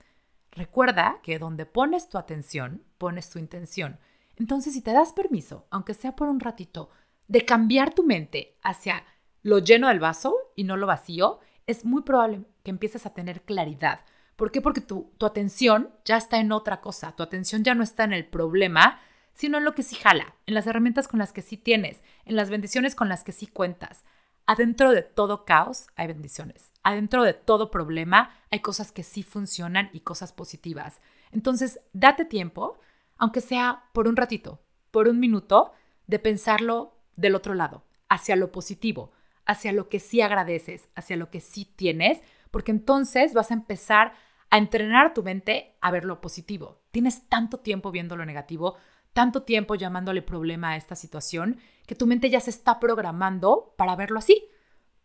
Recuerda 0.50 1.20
que 1.22 1.38
donde 1.38 1.66
pones 1.66 2.08
tu 2.08 2.16
atención, 2.16 2.82
pones 2.96 3.28
tu 3.28 3.38
intención. 3.38 4.00
Entonces, 4.37 4.72
si 4.72 4.80
te 4.80 4.94
das 4.94 5.12
permiso, 5.12 5.66
aunque 5.68 5.92
sea 5.92 6.16
por 6.16 6.28
un 6.30 6.40
ratito, 6.40 6.88
de 7.28 7.44
cambiar 7.44 7.92
tu 7.92 8.02
mente 8.02 8.56
hacia 8.62 9.04
lo 9.42 9.58
lleno 9.58 9.88
del 9.88 10.00
vaso 10.00 10.34
y 10.56 10.64
no 10.64 10.78
lo 10.78 10.87
vacío, 10.87 11.40
es 11.66 11.84
muy 11.84 12.00
probable 12.00 12.46
que 12.62 12.70
empieces 12.70 13.04
a 13.04 13.12
tener 13.12 13.42
claridad, 13.42 14.00
¿Por 14.37 14.50
qué? 14.50 14.62
Porque 14.62 14.80
tu, 14.80 15.12
tu 15.18 15.26
atención 15.26 15.90
ya 16.06 16.16
está 16.16 16.40
en 16.40 16.50
otra 16.50 16.80
cosa, 16.80 17.14
tu 17.14 17.22
atención 17.22 17.62
ya 17.62 17.75
no 17.75 17.82
está 17.82 18.04
en 18.04 18.14
el 18.14 18.25
problema, 18.25 18.99
sino 19.34 19.58
en 19.58 19.66
lo 19.66 19.75
que 19.75 19.82
sí 19.82 19.96
jala, 19.96 20.34
en 20.46 20.54
las 20.54 20.66
herramientas 20.66 21.08
con 21.08 21.18
las 21.18 21.34
que 21.34 21.42
sí 21.42 21.58
tienes, 21.58 22.02
en 22.25 22.37
las 22.37 22.49
bendiciones 22.49 22.94
con 22.94 23.10
las 23.10 23.22
que 23.22 23.32
sí 23.32 23.46
cuentas. 23.46 24.02
Adentro 24.46 24.92
de 24.92 25.02
todo 25.02 25.44
caos 25.44 25.88
hay 25.94 26.06
bendiciones. 26.06 26.70
Adentro 26.82 27.22
de 27.22 27.34
todo 27.34 27.70
problema 27.70 28.30
hay 28.50 28.60
cosas 28.60 28.92
que 28.92 29.02
sí 29.02 29.22
funcionan 29.22 29.90
y 29.92 30.00
cosas 30.00 30.32
positivas. 30.32 31.00
Entonces, 31.30 31.80
date 31.92 32.25
tiempo, 32.25 32.78
aunque 33.16 33.40
sea 33.40 33.84
por 33.92 34.08
un 34.08 34.16
ratito, 34.16 34.60
por 34.90 35.08
un 35.08 35.20
minuto, 35.20 35.72
de 36.06 36.18
pensarlo 36.18 36.96
del 37.16 37.34
otro 37.34 37.54
lado, 37.54 37.84
hacia 38.08 38.34
lo 38.34 38.50
positivo, 38.50 39.12
hacia 39.46 39.72
lo 39.72 39.88
que 39.88 40.00
sí 40.00 40.20
agradeces, 40.20 40.88
hacia 40.94 41.16
lo 41.16 41.30
que 41.30 41.40
sí 41.40 41.64
tienes, 41.64 42.20
porque 42.50 42.72
entonces 42.72 43.34
vas 43.34 43.50
a 43.50 43.54
empezar 43.54 44.14
a 44.50 44.58
entrenar 44.58 45.14
tu 45.14 45.22
mente 45.22 45.76
a 45.80 45.90
ver 45.90 46.04
lo 46.04 46.20
positivo. 46.20 46.80
Tienes 46.90 47.28
tanto 47.28 47.58
tiempo 47.58 47.90
viendo 47.92 48.16
lo 48.16 48.26
negativo, 48.26 48.76
tanto 49.12 49.42
tiempo 49.42 49.75
llamándole 49.75 50.22
problema 50.22 50.70
a 50.70 50.76
esta 50.76 50.96
situación, 50.96 51.58
que 51.87 51.94
tu 51.94 52.06
mente 52.06 52.30
ya 52.30 52.40
se 52.40 52.50
está 52.50 52.80
programando 52.80 53.75
para 53.76 53.96
verlo 53.96 54.18
así. 54.18 54.49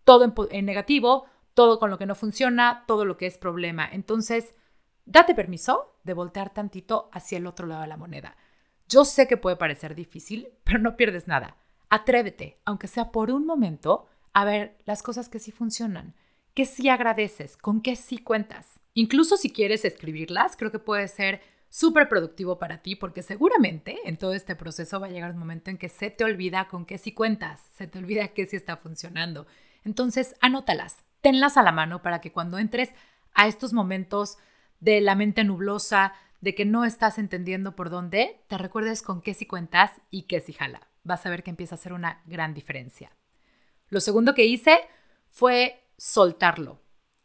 Todo 0.03 0.33
en, 0.51 0.65
negativo, 0.65 1.25
todo 1.55 1.79
con 1.79 1.89
lo 1.89 1.97
que 1.97 2.05
no 2.05 2.13
funciona, 2.13 2.83
todo 2.85 3.05
lo 3.05 3.17
que 3.17 3.25
es 3.25 3.39
problema. 3.39 3.89
Entonces, 3.91 4.53
date 5.05 5.33
permiso 5.33 5.97
de 6.03 6.13
voltear 6.13 6.53
tantito 6.53 7.09
hacia 7.11 7.39
el 7.39 7.47
otro 7.47 7.65
lado 7.65 7.81
de 7.81 7.87
la 7.87 7.97
moneda. 7.97 8.37
Yo 8.87 9.05
sé 9.05 9.27
que 9.27 9.37
puede 9.37 9.55
parecer 9.55 9.95
difícil, 9.95 10.49
pero 10.63 10.77
no 10.79 10.95
pierdes 10.95 11.27
nada. 11.27 11.57
Atrévete, 11.89 12.59
aunque 12.65 12.87
sea 12.87 13.11
por 13.11 13.31
un 13.31 13.45
momento, 13.45 14.05
a 14.33 14.45
ver 14.45 14.77
las 14.85 15.01
cosas 15.01 15.29
que 15.29 15.39
sí 15.39 15.51
funcionan, 15.51 16.13
que 16.53 16.65
sí 16.65 16.89
agradeces, 16.89 17.57
con 17.57 17.81
qué 17.81 17.95
sí 17.95 18.17
cuentas. 18.17 18.79
Incluso 18.93 19.37
si 19.37 19.51
quieres 19.51 19.85
escribirlas, 19.85 20.55
creo 20.57 20.71
que 20.71 20.79
puede 20.79 21.07
ser 21.07 21.41
súper 21.69 22.07
productivo 22.07 22.57
para 22.57 22.81
ti 22.81 22.95
porque 22.95 23.21
seguramente 23.21 23.97
en 24.05 24.17
todo 24.17 24.33
este 24.33 24.55
proceso 24.55 24.99
va 24.99 25.07
a 25.07 25.09
llegar 25.09 25.31
un 25.31 25.37
momento 25.37 25.69
en 25.69 25.77
que 25.77 25.89
se 25.89 26.09
te 26.09 26.23
olvida 26.23 26.67
con 26.67 26.85
qué 26.85 26.97
sí 26.97 27.11
cuentas, 27.11 27.61
se 27.73 27.87
te 27.87 27.99
olvida 27.99 28.29
qué 28.29 28.45
sí 28.45 28.55
está 28.55 28.77
funcionando. 28.77 29.45
Entonces, 29.83 30.35
anótalas, 30.41 31.03
tenlas 31.25 31.57
a 31.57 31.63
la 31.63 31.71
mano 31.71 32.03
para 32.03 32.21
que 32.21 32.31
cuando 32.31 32.59
entres 32.59 32.91
a 33.33 33.47
estos 33.47 33.73
momentos 33.73 34.37
de 34.79 35.01
la 35.01 35.15
mente 35.15 35.43
nublosa, 35.43 36.13
de 36.39 36.53
que 36.53 36.65
no 36.65 36.85
estás 36.85 37.17
entendiendo 37.17 37.75
por 37.75 37.89
dónde, 37.89 38.41
te 38.47 38.59
recuerdes 38.59 39.01
con 39.01 39.23
qué 39.23 39.33
sí 39.33 39.47
cuentas 39.47 39.89
y 40.11 40.27
qué 40.27 40.39
sí 40.39 40.53
jala. 40.53 40.87
Vas 41.03 41.25
a 41.25 41.31
ver 41.31 41.41
que 41.41 41.49
empieza 41.49 41.73
a 41.73 41.79
hacer 41.79 41.93
una 41.93 42.21
gran 42.27 42.53
diferencia. 42.53 43.09
Lo 43.89 44.01
segundo 44.01 44.35
que 44.35 44.45
hice 44.45 44.81
fue 45.31 45.81
soltarlo. 45.97 46.79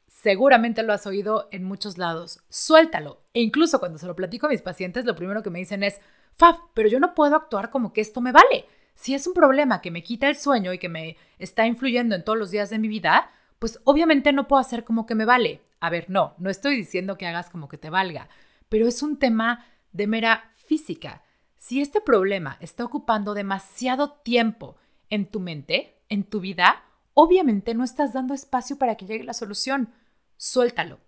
Seguramente 0.06 0.82
lo 0.82 0.94
has 0.94 1.06
oído 1.06 1.50
en 1.52 1.64
muchos 1.64 1.98
lados. 1.98 2.40
Suéltalo. 2.48 3.20
E 3.34 3.42
incluso 3.42 3.80
cuando 3.80 3.98
se 3.98 4.06
lo 4.06 4.16
platico 4.16 4.46
a 4.46 4.50
mis 4.50 4.62
pacientes, 4.62 5.04
lo 5.04 5.14
primero 5.14 5.42
que 5.42 5.50
me 5.50 5.58
dicen 5.58 5.82
es, 5.82 6.00
Fab, 6.38 6.56
pero 6.72 6.88
yo 6.88 7.00
no 7.00 7.14
puedo 7.14 7.36
actuar 7.36 7.68
como 7.68 7.92
que 7.92 8.00
esto 8.00 8.22
me 8.22 8.32
vale. 8.32 8.64
Si 8.94 9.12
es 9.12 9.26
un 9.26 9.34
problema 9.34 9.82
que 9.82 9.90
me 9.90 10.02
quita 10.02 10.26
el 10.26 10.36
sueño 10.36 10.72
y 10.72 10.78
que 10.78 10.88
me 10.88 11.18
está 11.38 11.66
influyendo 11.66 12.14
en 12.14 12.24
todos 12.24 12.38
los 12.38 12.50
días 12.50 12.70
de 12.70 12.78
mi 12.78 12.88
vida, 12.88 13.30
pues 13.60 13.78
obviamente 13.84 14.32
no 14.32 14.48
puedo 14.48 14.58
hacer 14.58 14.82
como 14.84 15.06
que 15.06 15.14
me 15.14 15.26
vale. 15.26 15.60
A 15.78 15.90
ver, 15.90 16.10
no, 16.10 16.34
no 16.38 16.50
estoy 16.50 16.74
diciendo 16.74 17.16
que 17.16 17.26
hagas 17.26 17.50
como 17.50 17.68
que 17.68 17.78
te 17.78 17.90
valga, 17.90 18.28
pero 18.68 18.88
es 18.88 19.02
un 19.02 19.18
tema 19.18 19.66
de 19.92 20.08
mera 20.08 20.50
física. 20.56 21.22
Si 21.56 21.80
este 21.80 22.00
problema 22.00 22.56
está 22.60 22.84
ocupando 22.84 23.34
demasiado 23.34 24.12
tiempo 24.12 24.76
en 25.10 25.26
tu 25.26 25.40
mente, 25.40 26.00
en 26.08 26.24
tu 26.24 26.40
vida, 26.40 26.82
obviamente 27.12 27.74
no 27.74 27.84
estás 27.84 28.14
dando 28.14 28.32
espacio 28.32 28.78
para 28.78 28.94
que 28.94 29.04
llegue 29.04 29.24
la 29.24 29.34
solución. 29.34 29.92
Suéltalo. 30.38 30.98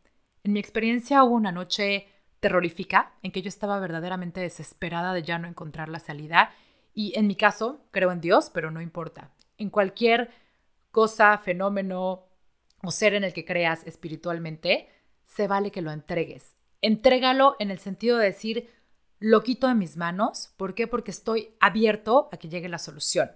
En 0.45 0.53
mi 0.53 0.61
experiencia 0.61 1.25
hubo 1.25 1.35
una 1.35 1.53
noche 1.53 2.07
terrorífica 2.41 3.15
en 3.23 3.33
que 3.33 3.41
yo 3.41 3.49
estaba 3.49 3.81
verdaderamente 3.81 4.41
desesperada 4.41 5.15
de 5.15 5.23
ya 5.23 5.39
no 5.39 5.49
encontrar 5.49 5.89
la 5.89 6.01
salida 6.01 6.51
y 6.93 7.19
en 7.19 7.27
mi 7.27 7.35
caso 7.35 7.87
creo 7.93 8.13
en 8.13 8.21
Dios, 8.21 8.51
pero 8.53 8.71
no 8.71 8.83
importa. 8.83 9.31
En 9.57 9.71
cualquier 9.71 10.31
cosa, 10.91 11.39
fenómeno 11.39 12.27
o 12.83 12.91
ser 12.91 13.15
en 13.15 13.25
el 13.25 13.33
que 13.33 13.45
creas 13.45 13.87
espiritualmente, 13.87 14.89
se 15.25 15.47
vale 15.47 15.71
que 15.71 15.83
lo 15.83 15.91
entregues. 15.91 16.55
Entrégalo 16.81 17.57
en 17.59 17.71
el 17.71 17.79
sentido 17.79 18.19
de 18.19 18.27
decir, 18.27 18.71
lo 19.21 19.43
quito 19.43 19.69
de 19.69 19.75
mis 19.75 19.97
manos. 19.97 20.53
¿Por 20.57 20.75
qué? 20.75 20.89
Porque 20.89 21.13
estoy 21.13 21.55
abierto 21.61 22.29
a 22.33 22.37
que 22.37 22.49
llegue 22.49 22.69
la 22.69 22.79
solución. 22.79 23.31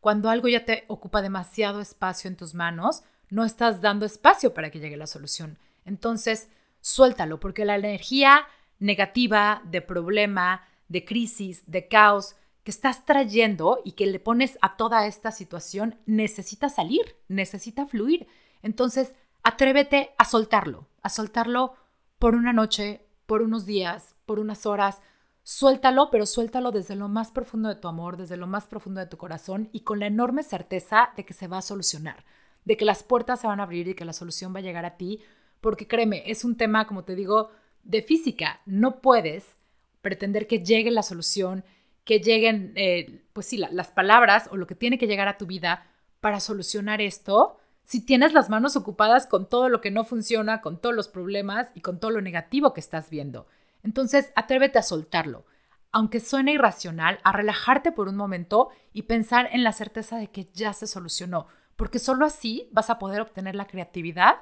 Cuando 0.00 0.28
algo 0.28 0.48
ya 0.48 0.64
te 0.64 0.84
ocupa 0.88 1.22
demasiado 1.22 1.80
espacio 1.80 2.28
en 2.28 2.36
tus 2.36 2.54
manos, 2.54 3.02
no 3.30 3.44
estás 3.44 3.80
dando 3.80 4.04
espacio 4.04 4.52
para 4.52 4.70
que 4.70 4.80
llegue 4.80 4.96
la 4.96 5.06
solución. 5.06 5.58
Entonces, 5.84 6.48
suéltalo, 6.80 7.40
porque 7.40 7.64
la 7.64 7.76
energía 7.76 8.46
negativa, 8.78 9.62
de 9.64 9.80
problema, 9.80 10.66
de 10.88 11.04
crisis, 11.04 11.62
de 11.66 11.88
caos 11.88 12.36
que 12.64 12.70
estás 12.70 13.06
trayendo 13.06 13.80
y 13.84 13.92
que 13.92 14.06
le 14.06 14.20
pones 14.20 14.58
a 14.60 14.76
toda 14.76 15.06
esta 15.06 15.30
situación 15.30 15.98
necesita 16.04 16.68
salir, 16.68 17.16
necesita 17.28 17.86
fluir. 17.86 18.26
Entonces, 18.62 19.14
atrévete 19.42 20.10
a 20.18 20.24
soltarlo, 20.24 20.88
a 21.02 21.08
soltarlo 21.08 21.74
por 22.18 22.34
una 22.34 22.52
noche, 22.52 23.06
por 23.26 23.42
unos 23.42 23.66
días, 23.66 24.14
por 24.26 24.38
unas 24.38 24.66
horas. 24.66 25.00
Suéltalo, 25.42 26.10
pero 26.10 26.26
suéltalo 26.26 26.70
desde 26.70 26.96
lo 26.96 27.08
más 27.08 27.30
profundo 27.30 27.68
de 27.68 27.76
tu 27.76 27.88
amor, 27.88 28.16
desde 28.16 28.36
lo 28.36 28.46
más 28.46 28.66
profundo 28.66 29.00
de 29.00 29.06
tu 29.06 29.16
corazón 29.16 29.68
y 29.72 29.80
con 29.80 30.00
la 30.00 30.06
enorme 30.06 30.42
certeza 30.42 31.10
de 31.16 31.24
que 31.24 31.34
se 31.34 31.48
va 31.48 31.58
a 31.58 31.62
solucionar, 31.62 32.24
de 32.64 32.76
que 32.76 32.84
las 32.84 33.02
puertas 33.02 33.40
se 33.40 33.46
van 33.46 33.60
a 33.60 33.62
abrir 33.62 33.88
y 33.88 33.94
que 33.94 34.04
la 34.04 34.12
solución 34.12 34.54
va 34.54 34.58
a 34.58 34.62
llegar 34.62 34.84
a 34.84 34.96
ti, 34.96 35.20
porque 35.60 35.86
créeme, 35.86 36.22
es 36.26 36.44
un 36.44 36.56
tema, 36.56 36.86
como 36.86 37.04
te 37.04 37.14
digo, 37.14 37.50
de 37.82 38.02
física. 38.02 38.60
No 38.66 39.00
puedes 39.00 39.56
pretender 40.02 40.46
que 40.46 40.62
llegue 40.62 40.90
la 40.90 41.02
solución, 41.02 41.64
que 42.04 42.18
lleguen, 42.18 42.72
eh, 42.76 43.24
pues 43.32 43.46
sí, 43.46 43.56
las 43.56 43.90
palabras 43.90 44.48
o 44.50 44.56
lo 44.56 44.66
que 44.66 44.74
tiene 44.74 44.98
que 44.98 45.06
llegar 45.06 45.28
a 45.28 45.38
tu 45.38 45.46
vida 45.46 45.86
para 46.20 46.40
solucionar 46.40 47.00
esto 47.00 47.59
si 47.90 48.00
tienes 48.00 48.32
las 48.34 48.48
manos 48.48 48.76
ocupadas 48.76 49.26
con 49.26 49.48
todo 49.48 49.68
lo 49.68 49.80
que 49.80 49.90
no 49.90 50.04
funciona, 50.04 50.60
con 50.60 50.80
todos 50.80 50.94
los 50.94 51.08
problemas 51.08 51.72
y 51.74 51.80
con 51.80 51.98
todo 51.98 52.12
lo 52.12 52.20
negativo 52.20 52.72
que 52.72 52.78
estás 52.78 53.10
viendo. 53.10 53.48
Entonces, 53.82 54.30
atrévete 54.36 54.78
a 54.78 54.84
soltarlo. 54.84 55.44
Aunque 55.90 56.20
suene 56.20 56.52
irracional, 56.52 57.18
a 57.24 57.32
relajarte 57.32 57.90
por 57.90 58.06
un 58.06 58.14
momento 58.14 58.68
y 58.92 59.02
pensar 59.02 59.48
en 59.50 59.64
la 59.64 59.72
certeza 59.72 60.18
de 60.18 60.28
que 60.28 60.44
ya 60.44 60.72
se 60.72 60.86
solucionó, 60.86 61.48
porque 61.74 61.98
solo 61.98 62.26
así 62.26 62.68
vas 62.70 62.90
a 62.90 63.00
poder 63.00 63.22
obtener 63.22 63.56
la 63.56 63.66
creatividad 63.66 64.36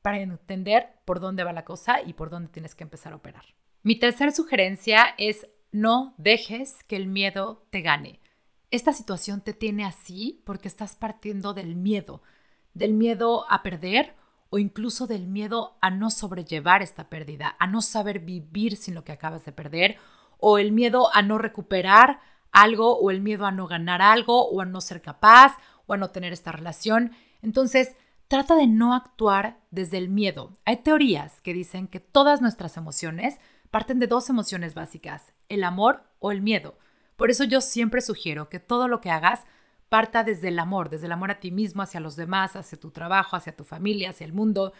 para 0.00 0.20
entender 0.20 0.88
por 1.04 1.20
dónde 1.20 1.44
va 1.44 1.52
la 1.52 1.66
cosa 1.66 2.00
y 2.00 2.14
por 2.14 2.30
dónde 2.30 2.48
tienes 2.48 2.74
que 2.74 2.84
empezar 2.84 3.12
a 3.12 3.16
operar. 3.16 3.44
Mi 3.82 3.98
tercera 3.98 4.32
sugerencia 4.32 5.08
es 5.18 5.46
no 5.72 6.14
dejes 6.16 6.82
que 6.84 6.96
el 6.96 7.08
miedo 7.08 7.66
te 7.68 7.82
gane. 7.82 8.20
Esta 8.70 8.94
situación 8.94 9.42
te 9.42 9.52
tiene 9.52 9.84
así 9.84 10.42
porque 10.46 10.68
estás 10.68 10.96
partiendo 10.96 11.52
del 11.52 11.76
miedo, 11.76 12.22
del 12.74 12.92
miedo 12.92 13.46
a 13.50 13.62
perder 13.62 14.14
o 14.50 14.58
incluso 14.58 15.06
del 15.06 15.26
miedo 15.26 15.76
a 15.80 15.90
no 15.90 16.10
sobrellevar 16.10 16.82
esta 16.82 17.08
pérdida, 17.08 17.56
a 17.58 17.66
no 17.66 17.82
saber 17.82 18.20
vivir 18.20 18.76
sin 18.76 18.94
lo 18.94 19.02
que 19.02 19.12
acabas 19.12 19.44
de 19.44 19.52
perder, 19.52 19.96
o 20.38 20.58
el 20.58 20.70
miedo 20.70 21.08
a 21.12 21.22
no 21.22 21.38
recuperar 21.38 22.20
algo, 22.52 22.96
o 22.98 23.10
el 23.10 23.20
miedo 23.20 23.46
a 23.46 23.50
no 23.50 23.66
ganar 23.66 24.00
algo, 24.00 24.48
o 24.48 24.60
a 24.60 24.64
no 24.64 24.80
ser 24.80 25.02
capaz, 25.02 25.56
o 25.86 25.94
a 25.94 25.96
no 25.96 26.10
tener 26.10 26.32
esta 26.32 26.52
relación. 26.52 27.10
Entonces, 27.42 27.96
trata 28.28 28.54
de 28.54 28.68
no 28.68 28.94
actuar 28.94 29.58
desde 29.70 29.98
el 29.98 30.08
miedo. 30.08 30.52
Hay 30.64 30.76
teorías 30.78 31.40
que 31.40 31.52
dicen 31.52 31.88
que 31.88 31.98
todas 31.98 32.40
nuestras 32.40 32.76
emociones 32.76 33.38
parten 33.72 33.98
de 33.98 34.06
dos 34.06 34.30
emociones 34.30 34.74
básicas, 34.74 35.32
el 35.48 35.64
amor 35.64 36.04
o 36.20 36.30
el 36.30 36.42
miedo. 36.42 36.78
Por 37.16 37.30
eso 37.30 37.42
yo 37.42 37.60
siempre 37.60 38.00
sugiero 38.00 38.48
que 38.48 38.60
todo 38.60 38.86
lo 38.86 39.00
que 39.00 39.10
hagas 39.10 39.46
parta 39.94 40.24
desde 40.24 40.48
el 40.48 40.58
amor, 40.58 40.90
desde 40.90 41.06
el 41.06 41.12
amor 41.12 41.30
a 41.30 41.38
ti 41.38 41.52
mismo, 41.52 41.80
hacia 41.80 42.00
los 42.00 42.16
demás, 42.16 42.56
hacia 42.56 42.80
tu 42.80 42.90
trabajo, 42.90 43.36
hacia 43.36 43.54
tu 43.54 43.62
familia, 43.62 44.10
hacia 44.10 44.24
el 44.24 44.32
mundo. 44.32 44.72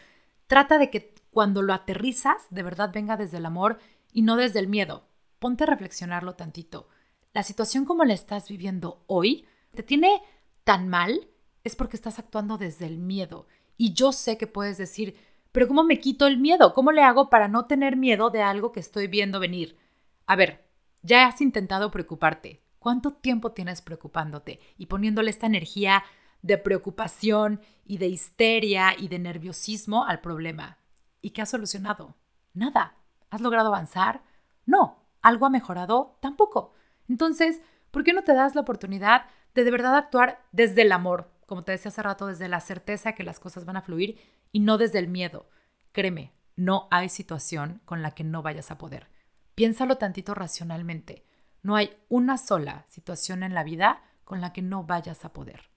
Trata 0.49 0.76
de 0.76 0.90
que 0.90 1.14
cuando 1.30 1.62
lo 1.62 1.73
aterrizas, 1.73 2.49
de 2.50 2.64
verdad 2.64 2.90
venga 2.92 3.16
desde 3.16 3.37
el 3.37 3.47
amor 3.47 3.78
y 4.12 4.23
no 4.23 4.35
desde 4.35 4.59
el 4.59 4.66
miedo. 4.66 5.06
Ponte 5.38 5.62
a 5.62 5.68
reflexionarlo 5.68 6.35
tantito. 6.35 6.88
La 7.33 7.44
situación 7.44 7.85
como 7.85 8.02
la 8.02 8.12
estás 8.12 8.49
viviendo 8.49 9.04
hoy 9.06 9.47
te 9.73 9.85
tiene 9.85 10.21
tan 10.64 10.88
mal 10.88 11.28
es 11.62 11.76
porque 11.76 11.94
estás 11.94 12.18
actuando 12.18 12.59
desde 12.59 12.87
el 12.87 12.99
miedo. 12.99 13.47
Y 13.76 13.92
yo 13.92 14.11
sé 14.11 14.37
que 14.37 14.49
puedes 14.49 14.78
decir, 14.78 15.16
pero 15.52 15.68
¿cómo 15.68 15.85
me 15.85 16.00
quito 16.00 16.26
el 16.26 16.38
miedo? 16.38 16.75
¿Cómo 16.75 16.90
le 16.90 17.02
hago 17.02 17.30
para 17.30 17.47
no 17.47 17.66
tener 17.66 17.97
miedo 17.97 18.30
de 18.30 18.42
algo 18.42 18.73
que 18.73 18.80
estoy 18.80 19.06
viendo 19.06 19.38
venir? 19.38 19.78
A 20.26 20.35
ver, 20.35 20.66
ya 21.02 21.28
has 21.28 21.40
intentado 21.40 21.92
preocuparte, 21.92 22.63
¿Cuánto 22.85 23.12
tiempo 23.12 23.53
tienes 23.53 23.81
preocupándote 23.81 24.61
y 24.76 24.85
poniéndole 24.85 25.31
esta 25.31 25.47
energía 25.47 26.05
de 26.43 26.59
preocupación 26.59 27.62
y 27.87 27.97
de 27.97 28.09
histeria 28.09 28.95
y 28.99 29.09
de 29.09 29.19
nerviosismo 29.19 30.05
al 30.05 30.21
problema? 30.21 30.76
¿Y 31.23 31.31
qué 31.31 31.41
has 31.41 31.49
solucionado? 31.49 32.14
Nada. 32.53 32.99
¿Has 33.31 33.41
logrado 33.41 33.69
avanzar? 33.69 34.23
No. 34.67 35.03
¿Algo 35.23 35.47
ha 35.47 35.49
mejorado? 35.49 36.19
Tampoco. 36.21 36.75
Entonces, 37.09 37.62
¿por 37.91 38.05
qué 38.05 38.12
no 38.12 38.23
te 38.23 38.35
das 38.35 38.55
la 38.55 38.61
oportunidad 38.61 39.29
de 39.55 39.64
de 39.64 39.71
verdad 39.71 39.97
actuar 39.97 40.45
desde 40.53 40.83
el 40.83 40.93
amor? 40.93 41.31
Como 41.47 41.64
te 41.64 41.73
decía 41.73 41.88
hace 41.88 42.03
rato, 42.03 42.26
desde 42.26 42.49
la 42.49 42.61
certeza 42.61 43.14
que 43.14 43.25
las 43.25 43.41
cosas 43.41 43.64
van 43.64 43.79
a 43.79 43.83
fluir 43.83 44.21
y 44.53 44.61
no 44.61 44.76
desde 44.76 44.99
el 44.99 45.09
miedo. 45.09 45.49
Créeme, 45.93 46.35
no 46.55 46.88
hay 46.91 47.09
situación 47.09 47.81
con 47.87 48.03
la 48.03 48.11
que 48.11 48.25
no 48.25 48.43
vayas 48.43 48.71
a 48.71 48.76
poder. 48.76 49.09
Piénsalo 49.55 49.97
tantito 49.97 50.35
racionalmente. 50.35 51.25
No 51.64 51.76
hay 51.76 51.97
una 52.11 52.37
sola 52.37 52.85
situación 52.90 53.42
en 53.42 53.54
la 53.54 53.64
vida 53.64 54.02
con 54.25 54.42
la 54.42 54.52
que 54.52 54.61
no 54.61 54.85
vayas 54.85 55.25
a 55.25 55.33
poder. 55.33 55.71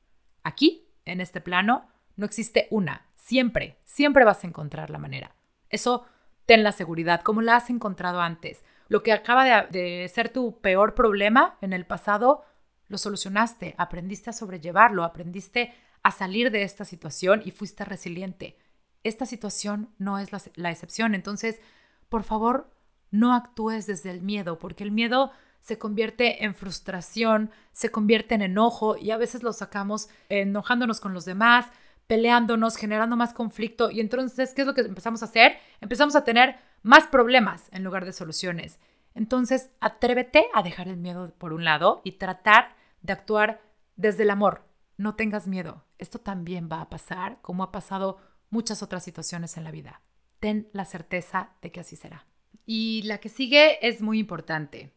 Aquí, 0.43 0.91
en 1.05 1.21
este 1.21 1.39
plano, 1.39 1.87
no 2.17 2.25
existe 2.25 2.67
una. 2.71 3.07
Siempre, 3.15 3.79
siempre 3.85 4.25
vas 4.25 4.43
a 4.43 4.47
encontrar 4.47 4.89
la 4.89 4.97
manera. 4.97 5.33
Eso 5.69 6.05
ten 6.45 6.63
la 6.63 6.73
seguridad, 6.73 7.21
como 7.21 7.41
la 7.41 7.55
has 7.55 7.69
encontrado 7.69 8.19
antes. 8.19 8.65
Lo 8.89 9.01
que 9.01 9.13
acaba 9.13 9.63
de, 9.63 10.11
ser 10.13 10.27
tu 10.27 10.59
peor 10.59 10.93
problema 10.93 11.57
en 11.61 11.71
el 11.71 11.85
pasado, 11.85 12.43
lo 12.89 12.97
solucionaste, 12.97 13.73
aprendiste 13.77 14.29
a 14.29 14.33
sobrellevarlo, 14.33 15.05
aprendiste 15.05 15.73
a 16.03 16.11
salir 16.11 16.51
de 16.51 16.63
esta 16.63 16.83
situación 16.83 17.41
y 17.45 17.51
fuiste 17.51 17.85
resiliente. 17.85 18.57
Esta 19.03 19.25
situación 19.25 19.93
no 19.99 20.19
es 20.19 20.33
la, 20.33 20.41
la 20.55 20.69
excepción. 20.69 21.15
Entonces, 21.15 21.61
por 22.09 22.23
favor, 22.23 22.75
no 23.09 23.33
actúes 23.33 23.87
desde 23.87 24.11
el 24.11 24.21
miedo, 24.21 24.59
porque 24.59 24.83
el 24.83 24.91
miedo 24.91 25.31
se 25.67 25.77
convierte 25.77 26.45
en 26.45 26.55
frustración, 26.55 27.51
se 27.73 27.91
convierte 27.91 28.35
en 28.35 28.41
enojo 28.41 28.95
y 28.95 29.11
a 29.11 29.17
veces 29.17 29.43
lo 29.43 29.51
sacamos 29.51 30.07
enojándonos 30.29 31.01
con 31.01 31.13
los 31.13 31.25
demás, 31.25 31.65
peleándonos, 32.07 32.77
generando 32.77 33.17
más 33.17 33.33
conflicto 33.33 33.91
y 33.91 33.99
entonces, 33.99 34.53
¿qué 34.53 34.61
es 34.61 34.67
lo 34.67 34.73
que 34.73 34.79
empezamos 34.79 35.21
a 35.23 35.25
hacer? 35.25 35.57
Empezamos 35.81 36.15
a 36.15 36.23
tener 36.23 36.55
más 36.83 37.05
problemas 37.07 37.67
en 37.73 37.83
lugar 37.83 38.05
de 38.05 38.13
soluciones. 38.13 38.79
Entonces, 39.13 39.71
atrévete 39.81 40.45
a 40.53 40.63
dejar 40.63 40.87
el 40.87 40.95
miedo 40.95 41.33
por 41.37 41.51
un 41.51 41.65
lado 41.65 41.99
y 42.05 42.13
tratar 42.13 42.77
de 43.01 43.11
actuar 43.11 43.61
desde 43.97 44.23
el 44.23 44.29
amor. 44.29 44.63
No 44.95 45.15
tengas 45.15 45.47
miedo. 45.47 45.83
Esto 45.97 46.19
también 46.19 46.69
va 46.71 46.79
a 46.79 46.89
pasar, 46.89 47.39
como 47.41 47.63
ha 47.63 47.73
pasado 47.73 48.19
muchas 48.49 48.81
otras 48.81 49.03
situaciones 49.03 49.57
en 49.57 49.65
la 49.65 49.71
vida. 49.71 50.01
Ten 50.39 50.69
la 50.71 50.85
certeza 50.85 51.49
de 51.61 51.73
que 51.73 51.81
así 51.81 51.97
será. 51.97 52.25
Y 52.65 53.01
la 53.03 53.17
que 53.17 53.27
sigue 53.27 53.85
es 53.85 54.01
muy 54.01 54.17
importante. 54.17 54.93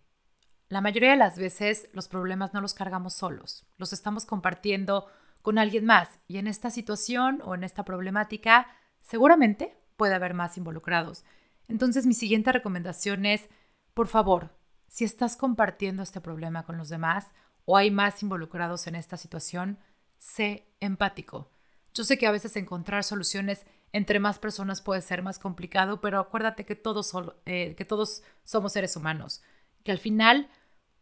La 0.70 0.80
mayoría 0.80 1.10
de 1.10 1.16
las 1.16 1.36
veces 1.36 1.88
los 1.92 2.06
problemas 2.06 2.54
no 2.54 2.60
los 2.60 2.74
cargamos 2.74 3.14
solos, 3.14 3.66
los 3.76 3.92
estamos 3.92 4.24
compartiendo 4.24 5.08
con 5.42 5.58
alguien 5.58 5.84
más 5.84 6.20
y 6.28 6.38
en 6.38 6.46
esta 6.46 6.70
situación 6.70 7.42
o 7.44 7.56
en 7.56 7.64
esta 7.64 7.84
problemática 7.84 8.68
seguramente 9.00 9.76
puede 9.96 10.14
haber 10.14 10.32
más 10.32 10.56
involucrados. 10.56 11.24
Entonces 11.66 12.06
mi 12.06 12.14
siguiente 12.14 12.52
recomendación 12.52 13.26
es, 13.26 13.48
por 13.94 14.06
favor, 14.06 14.56
si 14.86 15.04
estás 15.04 15.36
compartiendo 15.36 16.04
este 16.04 16.20
problema 16.20 16.62
con 16.62 16.78
los 16.78 16.88
demás 16.88 17.32
o 17.64 17.76
hay 17.76 17.90
más 17.90 18.22
involucrados 18.22 18.86
en 18.86 18.94
esta 18.94 19.16
situación, 19.16 19.76
sé 20.18 20.68
empático. 20.78 21.50
Yo 21.94 22.04
sé 22.04 22.16
que 22.16 22.28
a 22.28 22.32
veces 22.32 22.54
encontrar 22.54 23.02
soluciones 23.02 23.66
entre 23.90 24.20
más 24.20 24.38
personas 24.38 24.82
puede 24.82 25.02
ser 25.02 25.24
más 25.24 25.40
complicado, 25.40 26.00
pero 26.00 26.20
acuérdate 26.20 26.64
que 26.64 26.76
todos, 26.76 27.12
eh, 27.44 27.74
que 27.74 27.84
todos 27.84 28.22
somos 28.44 28.72
seres 28.72 28.94
humanos, 28.94 29.42
que 29.82 29.90
al 29.90 29.98
final 29.98 30.48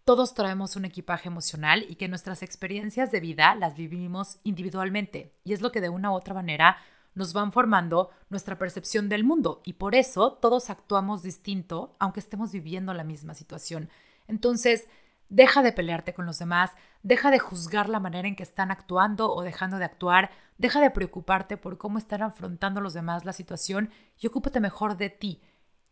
todos 0.09 0.33
traemos 0.33 0.75
un 0.75 0.87
equipaje 0.87 1.29
emocional 1.29 1.85
y 1.87 1.97
que 1.97 2.09
nuestras 2.09 2.43
experiencias 2.43 3.12
de 3.12 3.21
vida 3.21 3.55
las 3.55 3.77
vivimos 3.77 4.38
individualmente 4.43 5.35
y 5.45 5.53
es 5.53 5.61
lo 5.61 5.71
que 5.71 5.83
de 5.83 5.91
una 5.91 6.11
u 6.11 6.15
otra 6.15 6.33
manera 6.33 6.79
nos 7.12 7.35
van 7.35 7.53
formando 7.53 8.09
nuestra 8.31 8.57
percepción 8.57 9.11
del 9.11 9.23
mundo 9.23 9.61
y 9.67 9.75
por 9.75 9.95
eso 9.95 10.33
todos 10.41 10.71
actuamos 10.71 11.23
distinto 11.23 11.95
aunque 11.99 12.21
estemos 12.21 12.53
viviendo 12.53 12.95
la 12.95 13.05
misma 13.05 13.35
situación. 13.35 13.91
Entonces, 14.29 14.87
deja 15.29 15.62
de 15.62 15.73
pelearte 15.73 16.15
con 16.15 16.25
los 16.25 16.38
demás, 16.38 16.71
deja 17.03 17.31
de 17.31 17.38
juzgar 17.38 17.91
la 17.91 18.00
manera 18.00 18.29
en 18.29 18.35
que 18.35 18.45
están 18.45 18.71
actuando 18.71 19.31
o 19.31 19.43
dejando 19.43 19.77
de 19.77 19.85
actuar, 19.85 20.31
deja 20.57 20.81
de 20.81 20.91
preocuparte 20.91 21.59
por 21.59 21.77
cómo 21.77 21.99
están 21.99 22.23
afrontando 22.23 22.81
los 22.81 22.95
demás 22.95 23.27
la 23.27 23.35
situación 23.35 23.91
y 24.19 24.29
ocúpate 24.29 24.59
mejor 24.59 24.97
de 24.97 25.11
ti. 25.11 25.43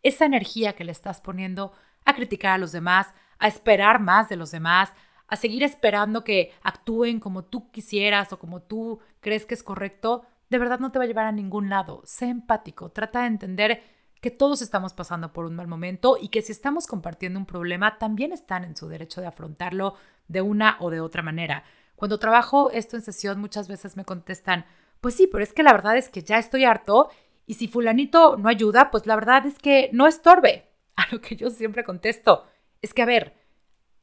Esa 0.03 0.25
energía 0.25 0.73
que 0.73 0.85
le 0.85 0.93
estás 0.93 1.21
poniendo 1.21 1.73
a 2.07 2.15
criticar 2.15 2.53
a 2.53 2.59
los 2.59 2.73
demás, 2.73 3.09
a 3.39 3.49
esperar 3.49 4.01
más 4.01 4.29
de 4.29 4.37
los 4.37 4.51
demás, 4.51 4.93
a 5.29 5.37
seguir 5.37 5.63
esperando 5.63 6.25
que 6.25 6.53
actúen 6.63 7.21
como 7.21 7.45
tú 7.45 7.71
quisieras 7.71 8.33
o 8.33 8.39
como 8.39 8.63
tú 8.63 9.01
crees 9.21 9.47
que 9.47 9.55
es 9.55 9.63
correcto, 9.63 10.25
de 10.51 10.59
verdad 10.59 10.79
no 10.79 10.93
te 10.93 10.99
va 10.99 11.05
a 11.05 11.09
llevar 11.09 11.27
a 11.27 11.33
ningún 11.33 11.69
lado. 11.69 12.03
Sé 12.05 12.27
empático, 12.27 12.91
trata 12.91 13.23
de 13.23 13.27
entender 13.27 13.83
que 14.21 14.31
todos 14.31 14.63
estamos 14.63 14.93
pasando 14.95 15.33
por 15.33 15.45
un 15.45 15.57
mal 15.57 15.69
momento 15.69 16.17
y 16.21 16.29
que 16.29 16.43
si 16.43 16.53
estamos 16.53 16.87
compartiendo 16.87 17.39
un 17.39 17.47
problema, 17.47 17.99
también 17.99 18.33
están 18.33 18.65
en 18.65 18.77
su 18.77 18.89
derecho 18.89 19.21
de 19.21 19.27
afrontarlo 19.27 19.95
de 20.29 20.43
una 20.43 20.77
o 20.81 20.91
de 20.91 21.01
otra 21.01 21.23
manera. 21.23 21.65
Cuando 21.97 22.19
trabajo 22.19 22.71
esto 22.71 22.97
en 22.97 23.03
sesión, 23.03 23.41
muchas 23.41 23.69
veces 23.69 23.97
me 23.97 24.05
contestan, 24.05 24.67
pues 25.01 25.15
sí, 25.15 25.27
pero 25.31 25.43
es 25.43 25.53
que 25.53 25.63
la 25.63 25.73
verdad 25.73 25.97
es 25.97 26.09
que 26.09 26.23
ya 26.23 26.39
estoy 26.39 26.65
harto 26.65 27.11
y 27.47 27.55
si 27.55 27.69
fulanito 27.69 28.37
no 28.37 28.49
ayuda, 28.49 28.91
pues 28.91 29.07
la 29.07 29.15
verdad 29.15 29.47
es 29.47 29.59
que 29.59 29.91
no 29.93 30.07
estorbe. 30.07 30.71
A 30.97 31.07
lo 31.13 31.21
que 31.21 31.37
yo 31.37 31.51
siempre 31.51 31.85
contesto, 31.85 32.47
es 32.83 32.95
que, 32.95 33.03
a 33.03 33.07
ver, 33.07 33.35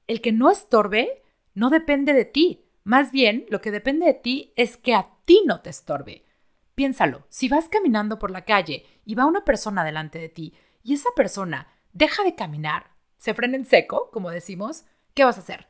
el 0.08 0.22
que 0.22 0.32
no 0.32 0.50
estorbe 0.50 1.24
no 1.54 1.70
depende 1.70 2.14
de 2.14 2.26
ti. 2.26 2.66
Más 2.84 3.12
bien, 3.12 3.46
lo 3.50 3.62
que 3.62 3.72
depende 3.72 4.06
de 4.06 4.14
ti 4.14 4.54
es 4.56 4.78
que 4.78 4.96
a 4.96 5.10
ti 5.26 5.42
no 5.46 5.62
te 5.62 5.70
estorbe. 5.70 6.26
Piénsalo, 6.76 7.26
si 7.30 7.50
vas 7.50 7.70
caminando 7.70 8.20
por 8.20 8.32
la 8.32 8.46
calle 8.46 8.86
y 9.06 9.16
va 9.16 9.26
una 9.26 9.46
persona 9.46 9.84
delante 9.84 10.20
de 10.20 10.30
ti 10.30 10.54
y 10.84 10.94
esa 10.94 11.10
persona 11.16 11.68
deja 11.94 12.24
de 12.24 12.36
caminar, 12.36 12.92
se 13.18 13.34
frena 13.34 13.56
en 13.56 13.66
seco, 13.66 14.10
como 14.12 14.32
decimos, 14.32 14.86
¿qué 15.14 15.24
vas 15.24 15.38
a 15.38 15.42
hacer? 15.42 15.68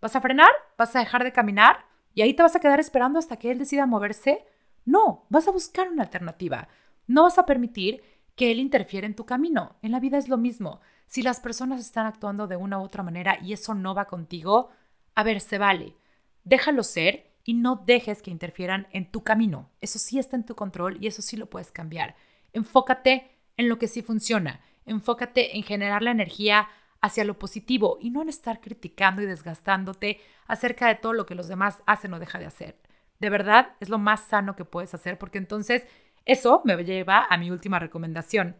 ¿Vas 0.00 0.14
a 0.14 0.20
frenar? 0.20 0.50
¿Vas 0.76 0.94
a 0.94 1.00
dejar 1.00 1.24
de 1.24 1.32
caminar? 1.32 1.86
¿Y 2.12 2.22
ahí 2.22 2.34
te 2.34 2.42
vas 2.42 2.54
a 2.54 2.60
quedar 2.60 2.78
esperando 2.78 3.18
hasta 3.18 3.38
que 3.38 3.50
él 3.50 3.58
decida 3.58 3.86
moverse? 3.86 4.44
No, 4.84 5.26
vas 5.30 5.48
a 5.48 5.50
buscar 5.50 5.88
una 5.88 6.02
alternativa. 6.02 6.68
No 7.06 7.22
vas 7.22 7.38
a 7.38 7.46
permitir 7.46 8.02
que 8.36 8.50
él 8.50 8.60
interfiera 8.60 9.06
en 9.06 9.16
tu 9.16 9.24
camino. 9.24 9.76
En 9.82 9.92
la 9.92 10.00
vida 10.00 10.18
es 10.18 10.28
lo 10.28 10.36
mismo. 10.36 10.80
Si 11.14 11.22
las 11.22 11.38
personas 11.38 11.80
están 11.80 12.06
actuando 12.06 12.48
de 12.48 12.56
una 12.56 12.80
u 12.80 12.82
otra 12.82 13.04
manera 13.04 13.38
y 13.40 13.52
eso 13.52 13.72
no 13.72 13.94
va 13.94 14.06
contigo, 14.06 14.70
a 15.14 15.22
ver, 15.22 15.40
se 15.40 15.58
vale. 15.58 15.94
Déjalo 16.42 16.82
ser 16.82 17.30
y 17.44 17.54
no 17.54 17.84
dejes 17.86 18.20
que 18.20 18.32
interfieran 18.32 18.88
en 18.90 19.08
tu 19.12 19.22
camino. 19.22 19.70
Eso 19.80 20.00
sí 20.00 20.18
está 20.18 20.34
en 20.34 20.44
tu 20.44 20.56
control 20.56 20.98
y 21.00 21.06
eso 21.06 21.22
sí 21.22 21.36
lo 21.36 21.48
puedes 21.48 21.70
cambiar. 21.70 22.16
Enfócate 22.52 23.30
en 23.56 23.68
lo 23.68 23.78
que 23.78 23.86
sí 23.86 24.02
funciona. 24.02 24.60
Enfócate 24.86 25.56
en 25.56 25.62
generar 25.62 26.02
la 26.02 26.10
energía 26.10 26.68
hacia 27.00 27.24
lo 27.24 27.38
positivo 27.38 27.96
y 28.00 28.10
no 28.10 28.20
en 28.20 28.28
estar 28.28 28.60
criticando 28.60 29.22
y 29.22 29.26
desgastándote 29.26 30.20
acerca 30.48 30.88
de 30.88 30.96
todo 30.96 31.12
lo 31.12 31.26
que 31.26 31.36
los 31.36 31.46
demás 31.46 31.80
hacen 31.86 32.12
o 32.12 32.18
dejan 32.18 32.40
de 32.40 32.48
hacer. 32.48 32.76
De 33.20 33.30
verdad, 33.30 33.76
es 33.78 33.88
lo 33.88 34.00
más 34.00 34.24
sano 34.24 34.56
que 34.56 34.64
puedes 34.64 34.92
hacer 34.94 35.16
porque 35.16 35.38
entonces 35.38 35.86
eso 36.24 36.60
me 36.64 36.76
lleva 36.82 37.24
a 37.30 37.36
mi 37.36 37.52
última 37.52 37.78
recomendación, 37.78 38.56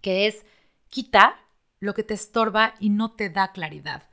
que 0.00 0.28
es 0.28 0.46
quita 0.88 1.34
lo 1.80 1.94
que 1.94 2.04
te 2.04 2.14
estorba 2.14 2.74
y 2.78 2.90
no 2.90 3.12
te 3.12 3.30
da 3.30 3.52
claridad. 3.52 4.04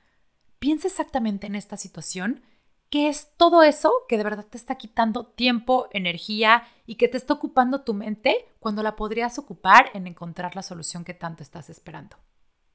Piensa 0.59 0.87
exactamente 0.87 1.45
en 1.47 1.55
esta 1.55 1.77
situación, 1.77 2.41
qué 2.89 3.09
es 3.09 3.35
todo 3.37 3.61
eso 3.63 3.91
que 4.07 4.17
de 4.17 4.23
verdad 4.23 4.45
te 4.45 4.57
está 4.57 4.75
quitando 4.75 5.25
tiempo, 5.25 5.87
energía 5.91 6.63
y 6.85 6.95
que 6.95 7.07
te 7.07 7.17
está 7.17 7.33
ocupando 7.33 7.81
tu 7.81 7.93
mente 7.93 8.47
cuando 8.59 8.81
la 8.81 8.95
podrías 8.95 9.37
ocupar 9.37 9.91
en 9.93 10.07
encontrar 10.07 10.55
la 10.55 10.63
solución 10.63 11.03
que 11.03 11.13
tanto 11.13 11.43
estás 11.43 11.69
esperando. 11.69 12.17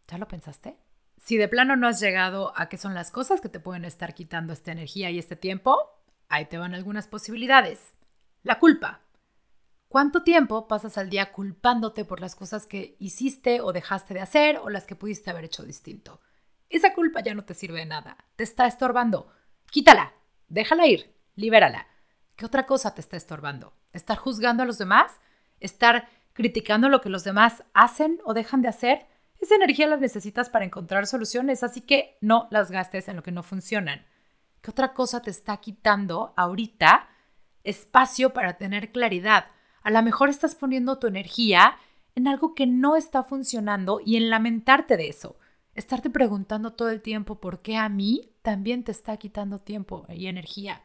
¿Ya 0.09 0.19
lo 0.19 0.29
pensaste? 0.29 0.77
Si 1.19 1.37
de 1.37 1.49
plano 1.49 1.77
no 1.77 1.89
has 1.89 2.01
llegado 2.01 2.53
a 2.57 2.69
qué 2.69 2.77
son 2.77 2.95
las 2.95 3.11
cosas 3.11 3.41
que 3.41 3.49
te 3.49 3.61
pueden 3.61 3.85
estar 3.85 4.15
quitando 4.15 4.53
esta 4.53 4.73
energía 4.73 5.11
y 5.11 5.19
este 5.19 5.37
tiempo, 5.37 5.79
ahí 6.29 6.47
te 6.47 6.59
van 6.59 6.75
algunas 6.75 7.07
posibilidades. 7.07 7.95
La 8.43 8.59
culpa. 8.59 9.01
¿Cuánto 9.93 10.23
tiempo 10.23 10.69
pasas 10.69 10.97
al 10.97 11.11
día 11.11 11.33
culpándote 11.33 12.07
por 12.07 12.23
las 12.23 12.35
cosas 12.35 12.67
que 12.67 12.97
hiciste 12.99 13.61
o 13.61 13.75
dejaste 13.75 14.15
de 14.15 14.23
hacer 14.23 14.57
o 14.57 14.71
las 14.71 14.87
que 14.87 14.97
pudiste 14.97 15.29
haber 15.29 15.45
hecho 15.45 15.65
distinto? 15.65 16.23
Esa 16.71 16.95
culpa 16.95 17.21
ya 17.21 17.35
no 17.35 17.45
te 17.45 17.53
sirve 17.53 17.81
de 17.81 17.85
nada, 17.85 18.17
te 18.37 18.43
está 18.43 18.67
estorbando. 18.67 19.31
Quítala, 19.71 20.15
déjala 20.49 20.87
ir, 20.87 21.15
libérala. 21.35 21.89
¿Qué 22.37 22.47
otra 22.47 22.65
cosa 22.65 22.95
te 22.95 23.03
está 23.03 23.19
estorbando? 23.19 23.75
¿Estar 23.93 24.17
juzgando 24.17 24.63
a 24.63 24.67
los 24.67 24.79
demás? 24.79 25.21
¿Estar 25.61 26.09
criticando 26.33 26.89
lo 26.89 27.03
que 27.03 27.11
los 27.11 27.23
demás 27.23 27.63
hacen 27.75 28.19
o 28.25 28.33
dejan 28.33 28.63
de 28.63 28.69
hacer? 28.69 29.07
Esa 29.41 29.57
energía 29.57 29.89
la 29.89 29.99
necesitas 29.99 30.49
para 30.49 30.65
encontrar 30.65 31.07
soluciones, 31.07 31.63
así 31.63 31.83
que 31.83 32.17
no 32.23 32.49
las 32.51 32.71
gastes 32.71 33.09
en 33.09 33.17
lo 33.17 33.23
que 33.23 33.31
no 33.31 33.43
funcionan. 33.43 34.07
¿Qué 34.63 34.71
otra 34.71 34.95
cosa 34.95 35.21
te 35.21 35.31
está 35.31 35.59
quitando 35.59 36.33
ahorita 36.39 37.11
espacio 37.63 38.33
para 38.33 38.57
tener 38.57 38.91
claridad? 38.91 39.49
A 39.83 39.91
lo 39.91 40.03
mejor 40.03 40.29
estás 40.29 40.55
poniendo 40.55 40.99
tu 40.99 41.07
energía 41.07 41.77
en 42.15 42.29
algo 42.29 42.55
que 42.55 42.67
no 42.67 42.97
está 42.97 43.23
funcionando 43.23 44.01
y 44.05 44.17
en 44.17 44.31
lamentarte 44.31 44.97
de 44.97 45.09
eso. 45.09 45.37
Estarte 45.75 46.11
preguntando 46.11 46.75
todo 46.75 46.91
el 46.91 47.01
tiempo 47.01 47.41
por 47.41 47.63
qué 47.63 47.77
a 47.77 47.89
mí 47.89 48.33
también 48.43 48.85
te 48.85 48.93
está 48.93 49.17
quitando 49.17 49.59
tiempo 49.59 50.07
y 50.09 50.27
energía. 50.27 50.83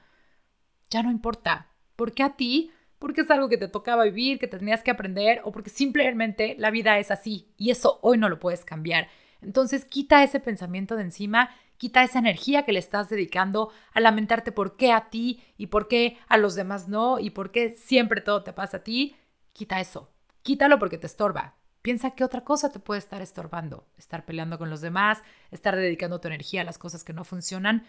Ya 0.89 1.03
no 1.03 1.12
importa. 1.12 1.67
¿Por 1.95 2.13
qué 2.13 2.23
a 2.23 2.36
ti? 2.36 2.71
Porque 2.99 3.21
es 3.21 3.29
algo 3.29 3.49
que 3.49 3.57
te 3.57 3.67
tocaba 3.67 4.05
vivir, 4.05 4.39
que 4.39 4.47
tenías 4.47 4.83
que 4.83 4.91
aprender 4.91 5.41
o 5.43 5.51
porque 5.51 5.69
simplemente 5.69 6.55
la 6.57 6.71
vida 6.71 6.97
es 6.99 7.12
así 7.12 7.51
y 7.57 7.71
eso 7.71 7.99
hoy 8.01 8.17
no 8.17 8.29
lo 8.29 8.39
puedes 8.39 8.63
cambiar. 8.63 9.10
Entonces 9.41 9.86
quita 9.86 10.23
ese 10.23 10.39
pensamiento 10.39 10.95
de 10.95 11.04
encima 11.04 11.50
Quita 11.78 12.04
esa 12.04 12.19
energía 12.19 12.65
que 12.65 12.73
le 12.73 12.80
estás 12.80 13.08
dedicando 13.10 13.71
a 13.93 14.00
lamentarte 14.00 14.52
por 14.52 14.78
qué 14.78 14.91
a 14.91 15.10
ti 15.10 15.43
y 15.58 15.67
por 15.67 15.88
qué 15.88 16.17
a 16.28 16.38
los 16.38 16.56
demás 16.56 16.88
no 16.88 17.19
y 17.19 17.30
por 17.30 17.52
qué 17.52 17.76
siempre 17.76 18.21
todo 18.21 18.43
te 18.43 18.52
pasa 18.52 18.78
a 18.78 18.84
ti. 18.84 19.15
Quita 19.54 19.80
eso. 19.80 20.10
quítalo 20.41 20.80
porque 20.80 20.97
te 20.97 21.08
estorba. 21.08 21.56
Piensa 21.84 22.12
qué 22.12 22.23
otra 22.23 22.43
cosa 22.43 22.71
te 22.71 22.80
puede 22.80 23.00
estar 23.00 23.21
estorbando. 23.21 23.86
Estar 23.97 24.26
peleando 24.26 24.58
con 24.58 24.69
los 24.69 24.82
demás, 24.82 25.21
estar 25.52 25.76
dedicando 25.76 26.19
tu 26.19 26.28
energía 26.28 26.62
a 26.62 26.65
las 26.65 26.80
cosas 26.80 27.04
que 27.04 27.13
no 27.13 27.23
funcionan. 27.23 27.86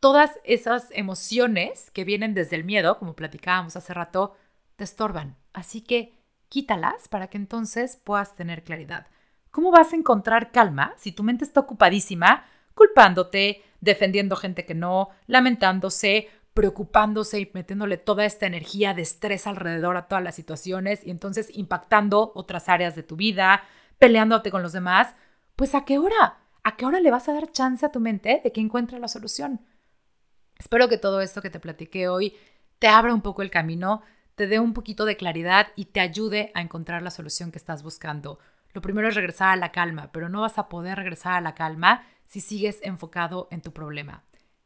Todas 0.00 0.38
esas 0.44 0.88
emociones 0.92 1.90
que 1.90 2.04
vienen 2.04 2.32
desde 2.32 2.56
el 2.56 2.64
miedo, 2.64 2.98
como 2.98 3.14
platicábamos 3.14 3.76
hace 3.76 3.92
rato, 3.92 4.34
te 4.76 4.84
estorban. 4.84 5.36
Así 5.52 5.82
que 5.82 6.18
quítalas 6.48 7.08
para 7.08 7.28
que 7.28 7.36
entonces 7.36 7.96
puedas 7.96 8.34
tener 8.34 8.64
claridad. 8.64 9.08
¿Cómo 9.56 9.70
vas 9.70 9.94
a 9.94 9.96
encontrar 9.96 10.52
calma 10.52 10.92
si 10.98 11.12
tu 11.12 11.22
mente 11.22 11.42
está 11.42 11.60
ocupadísima 11.60 12.44
culpándote, 12.74 13.62
defendiendo 13.80 14.36
gente 14.36 14.66
que 14.66 14.74
no, 14.74 15.08
lamentándose, 15.26 16.28
preocupándose 16.52 17.40
y 17.40 17.50
metiéndole 17.54 17.96
toda 17.96 18.26
esta 18.26 18.44
energía 18.44 18.92
de 18.92 19.00
estrés 19.00 19.46
alrededor 19.46 19.96
a 19.96 20.08
todas 20.08 20.22
las 20.22 20.34
situaciones 20.34 21.06
y 21.06 21.10
entonces 21.10 21.48
impactando 21.54 22.32
otras 22.34 22.68
áreas 22.68 22.94
de 22.96 23.02
tu 23.02 23.16
vida, 23.16 23.62
peleándote 23.98 24.50
con 24.50 24.62
los 24.62 24.74
demás? 24.74 25.14
Pues 25.56 25.74
a 25.74 25.86
qué 25.86 25.96
hora? 25.96 26.36
¿A 26.62 26.76
qué 26.76 26.84
hora 26.84 27.00
le 27.00 27.10
vas 27.10 27.26
a 27.30 27.32
dar 27.32 27.50
chance 27.50 27.86
a 27.86 27.90
tu 27.90 27.98
mente 27.98 28.42
de 28.44 28.52
que 28.52 28.60
encuentre 28.60 28.98
la 28.98 29.08
solución? 29.08 29.62
Espero 30.58 30.86
que 30.90 30.98
todo 30.98 31.22
esto 31.22 31.40
que 31.40 31.48
te 31.48 31.60
platiqué 31.60 32.08
hoy 32.08 32.36
te 32.78 32.88
abra 32.88 33.14
un 33.14 33.22
poco 33.22 33.40
el 33.40 33.50
camino 33.50 34.02
te 34.36 34.46
dé 34.46 34.60
un 34.60 34.74
poquito 34.74 35.06
de 35.06 35.16
claridad 35.16 35.68
y 35.76 35.86
te 35.86 36.00
ayude 36.00 36.52
a 36.54 36.60
encontrar 36.60 37.02
la 37.02 37.10
solución 37.10 37.50
que 37.50 37.58
estás 37.58 37.82
buscando. 37.82 38.38
Lo 38.76 38.82
primero 38.82 39.08
es 39.08 39.14
regresar 39.14 39.48
a 39.48 39.56
la 39.56 39.72
calma, 39.72 40.12
pero 40.12 40.28
no 40.28 40.42
vas 40.42 40.58
a 40.58 40.68
poder 40.68 40.98
regresar 40.98 41.32
a 41.32 41.40
la 41.40 41.54
calma 41.54 42.04
si 42.24 42.42
sigues 42.42 42.78
enfocado 42.82 43.48
en 43.50 43.62
tu 43.62 43.72
problema. 43.72 44.22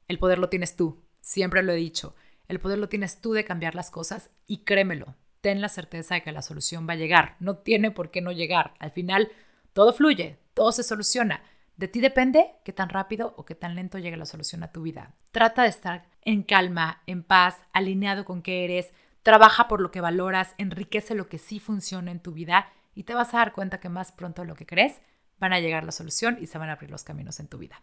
El 0.08 0.18
poder 0.18 0.40
lo 0.40 0.48
tienes 0.48 0.74
tú, 0.74 1.00
siempre 1.20 1.62
lo 1.62 1.70
he 1.70 1.76
dicho. 1.76 2.16
El 2.48 2.58
poder 2.58 2.80
lo 2.80 2.88
tienes 2.88 3.20
tú 3.20 3.34
de 3.34 3.44
cambiar 3.44 3.76
las 3.76 3.92
cosas 3.92 4.30
y 4.48 4.64
créemelo, 4.64 5.14
ten 5.40 5.60
la 5.60 5.68
certeza 5.68 6.16
de 6.16 6.24
que 6.24 6.32
la 6.32 6.42
solución 6.42 6.88
va 6.88 6.94
a 6.94 6.96
llegar. 6.96 7.36
No 7.38 7.58
tiene 7.58 7.92
por 7.92 8.10
qué 8.10 8.20
no 8.20 8.32
llegar. 8.32 8.74
Al 8.80 8.90
final, 8.90 9.30
todo 9.74 9.92
fluye, 9.92 10.40
todo 10.54 10.72
se 10.72 10.82
soluciona. 10.82 11.44
De 11.76 11.86
ti 11.86 12.00
depende 12.00 12.50
qué 12.64 12.72
tan 12.72 12.88
rápido 12.88 13.34
o 13.36 13.44
qué 13.44 13.54
tan 13.54 13.76
lento 13.76 13.96
llegue 13.98 14.16
la 14.16 14.26
solución 14.26 14.64
a 14.64 14.72
tu 14.72 14.82
vida. 14.82 15.14
Trata 15.30 15.62
de 15.62 15.68
estar 15.68 16.08
en 16.22 16.42
calma, 16.42 17.00
en 17.06 17.22
paz, 17.22 17.62
alineado 17.72 18.24
con 18.24 18.42
qué 18.42 18.64
eres, 18.64 18.92
Trabaja 19.22 19.68
por 19.68 19.82
lo 19.82 19.90
que 19.90 20.00
valoras, 20.00 20.54
enriquece 20.56 21.14
lo 21.14 21.28
que 21.28 21.38
sí 21.38 21.60
funciona 21.60 22.10
en 22.10 22.20
tu 22.20 22.32
vida 22.32 22.72
y 23.00 23.04
te 23.04 23.14
vas 23.14 23.32
a 23.32 23.38
dar 23.38 23.54
cuenta 23.54 23.80
que 23.80 23.88
más 23.88 24.12
pronto 24.12 24.42
de 24.42 24.48
lo 24.48 24.54
que 24.54 24.66
crees 24.66 25.00
van 25.38 25.54
a 25.54 25.58
llegar 25.58 25.84
la 25.84 25.92
solución 25.92 26.36
y 26.38 26.48
se 26.48 26.58
van 26.58 26.68
a 26.68 26.72
abrir 26.72 26.90
los 26.90 27.02
caminos 27.02 27.40
en 27.40 27.48
tu 27.48 27.56
vida. 27.56 27.82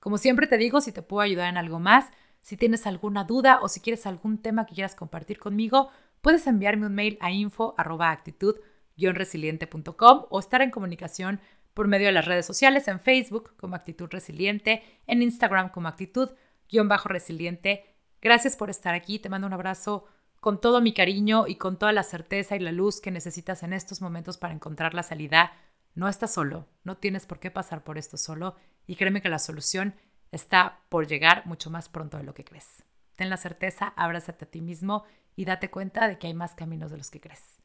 Como 0.00 0.18
siempre 0.18 0.48
te 0.48 0.58
digo, 0.58 0.80
si 0.80 0.90
te 0.90 1.02
puedo 1.02 1.20
ayudar 1.20 1.48
en 1.48 1.56
algo 1.56 1.78
más, 1.78 2.10
si 2.40 2.56
tienes 2.56 2.84
alguna 2.84 3.22
duda 3.22 3.60
o 3.62 3.68
si 3.68 3.78
quieres 3.78 4.06
algún 4.06 4.42
tema 4.42 4.66
que 4.66 4.74
quieras 4.74 4.96
compartir 4.96 5.38
conmigo, 5.38 5.90
puedes 6.20 6.48
enviarme 6.48 6.86
un 6.86 6.96
mail 6.96 7.16
a 7.20 7.30
info@actitud-resiliente.com 7.30 10.26
o 10.30 10.40
estar 10.40 10.62
en 10.62 10.72
comunicación 10.72 11.38
por 11.72 11.86
medio 11.86 12.08
de 12.08 12.12
las 12.12 12.24
redes 12.24 12.44
sociales 12.44 12.88
en 12.88 12.98
Facebook 12.98 13.54
como 13.56 13.76
Actitud 13.76 14.08
Resiliente, 14.10 14.82
en 15.06 15.22
Instagram 15.22 15.68
como 15.68 15.86
Actitud-resiliente. 15.86 17.84
Gracias 18.20 18.56
por 18.56 18.68
estar 18.68 18.96
aquí, 18.96 19.20
te 19.20 19.28
mando 19.28 19.46
un 19.46 19.52
abrazo 19.52 20.08
con 20.40 20.60
todo 20.60 20.80
mi 20.80 20.92
cariño 20.92 21.46
y 21.46 21.56
con 21.56 21.78
toda 21.78 21.92
la 21.92 22.02
certeza 22.02 22.56
y 22.56 22.60
la 22.60 22.72
luz 22.72 23.00
que 23.00 23.10
necesitas 23.10 23.62
en 23.62 23.72
estos 23.72 24.00
momentos 24.00 24.38
para 24.38 24.54
encontrar 24.54 24.94
la 24.94 25.02
salida. 25.02 25.52
No 25.94 26.08
estás 26.08 26.32
solo, 26.34 26.66
no 26.84 26.96
tienes 26.96 27.26
por 27.26 27.40
qué 27.40 27.50
pasar 27.50 27.82
por 27.82 27.98
esto 27.98 28.16
solo 28.16 28.56
y 28.86 28.96
créeme 28.96 29.22
que 29.22 29.28
la 29.28 29.38
solución 29.38 29.94
está 30.30 30.80
por 30.88 31.06
llegar 31.06 31.46
mucho 31.46 31.70
más 31.70 31.88
pronto 31.88 32.16
de 32.16 32.24
lo 32.24 32.34
que 32.34 32.44
crees. 32.44 32.84
Ten 33.16 33.30
la 33.30 33.36
certeza, 33.36 33.92
abrázate 33.96 34.44
a 34.44 34.50
ti 34.50 34.60
mismo 34.60 35.04
y 35.34 35.44
date 35.44 35.70
cuenta 35.70 36.06
de 36.08 36.18
que 36.18 36.26
hay 36.26 36.34
más 36.34 36.54
caminos 36.54 36.90
de 36.90 36.98
los 36.98 37.10
que 37.10 37.20
crees. 37.20 37.58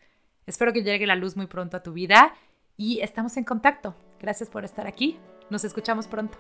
Espero 0.45 0.73
que 0.73 0.83
llegue 0.83 1.05
la 1.05 1.15
luz 1.15 1.35
muy 1.35 1.47
pronto 1.47 1.77
a 1.77 1.83
tu 1.83 1.93
vida 1.93 2.33
y 2.77 3.01
estamos 3.01 3.37
en 3.37 3.43
contacto. 3.43 3.95
Gracias 4.19 4.49
por 4.49 4.65
estar 4.65 4.87
aquí. 4.87 5.19
Nos 5.49 5.63
escuchamos 5.63 6.07
pronto. 6.07 6.37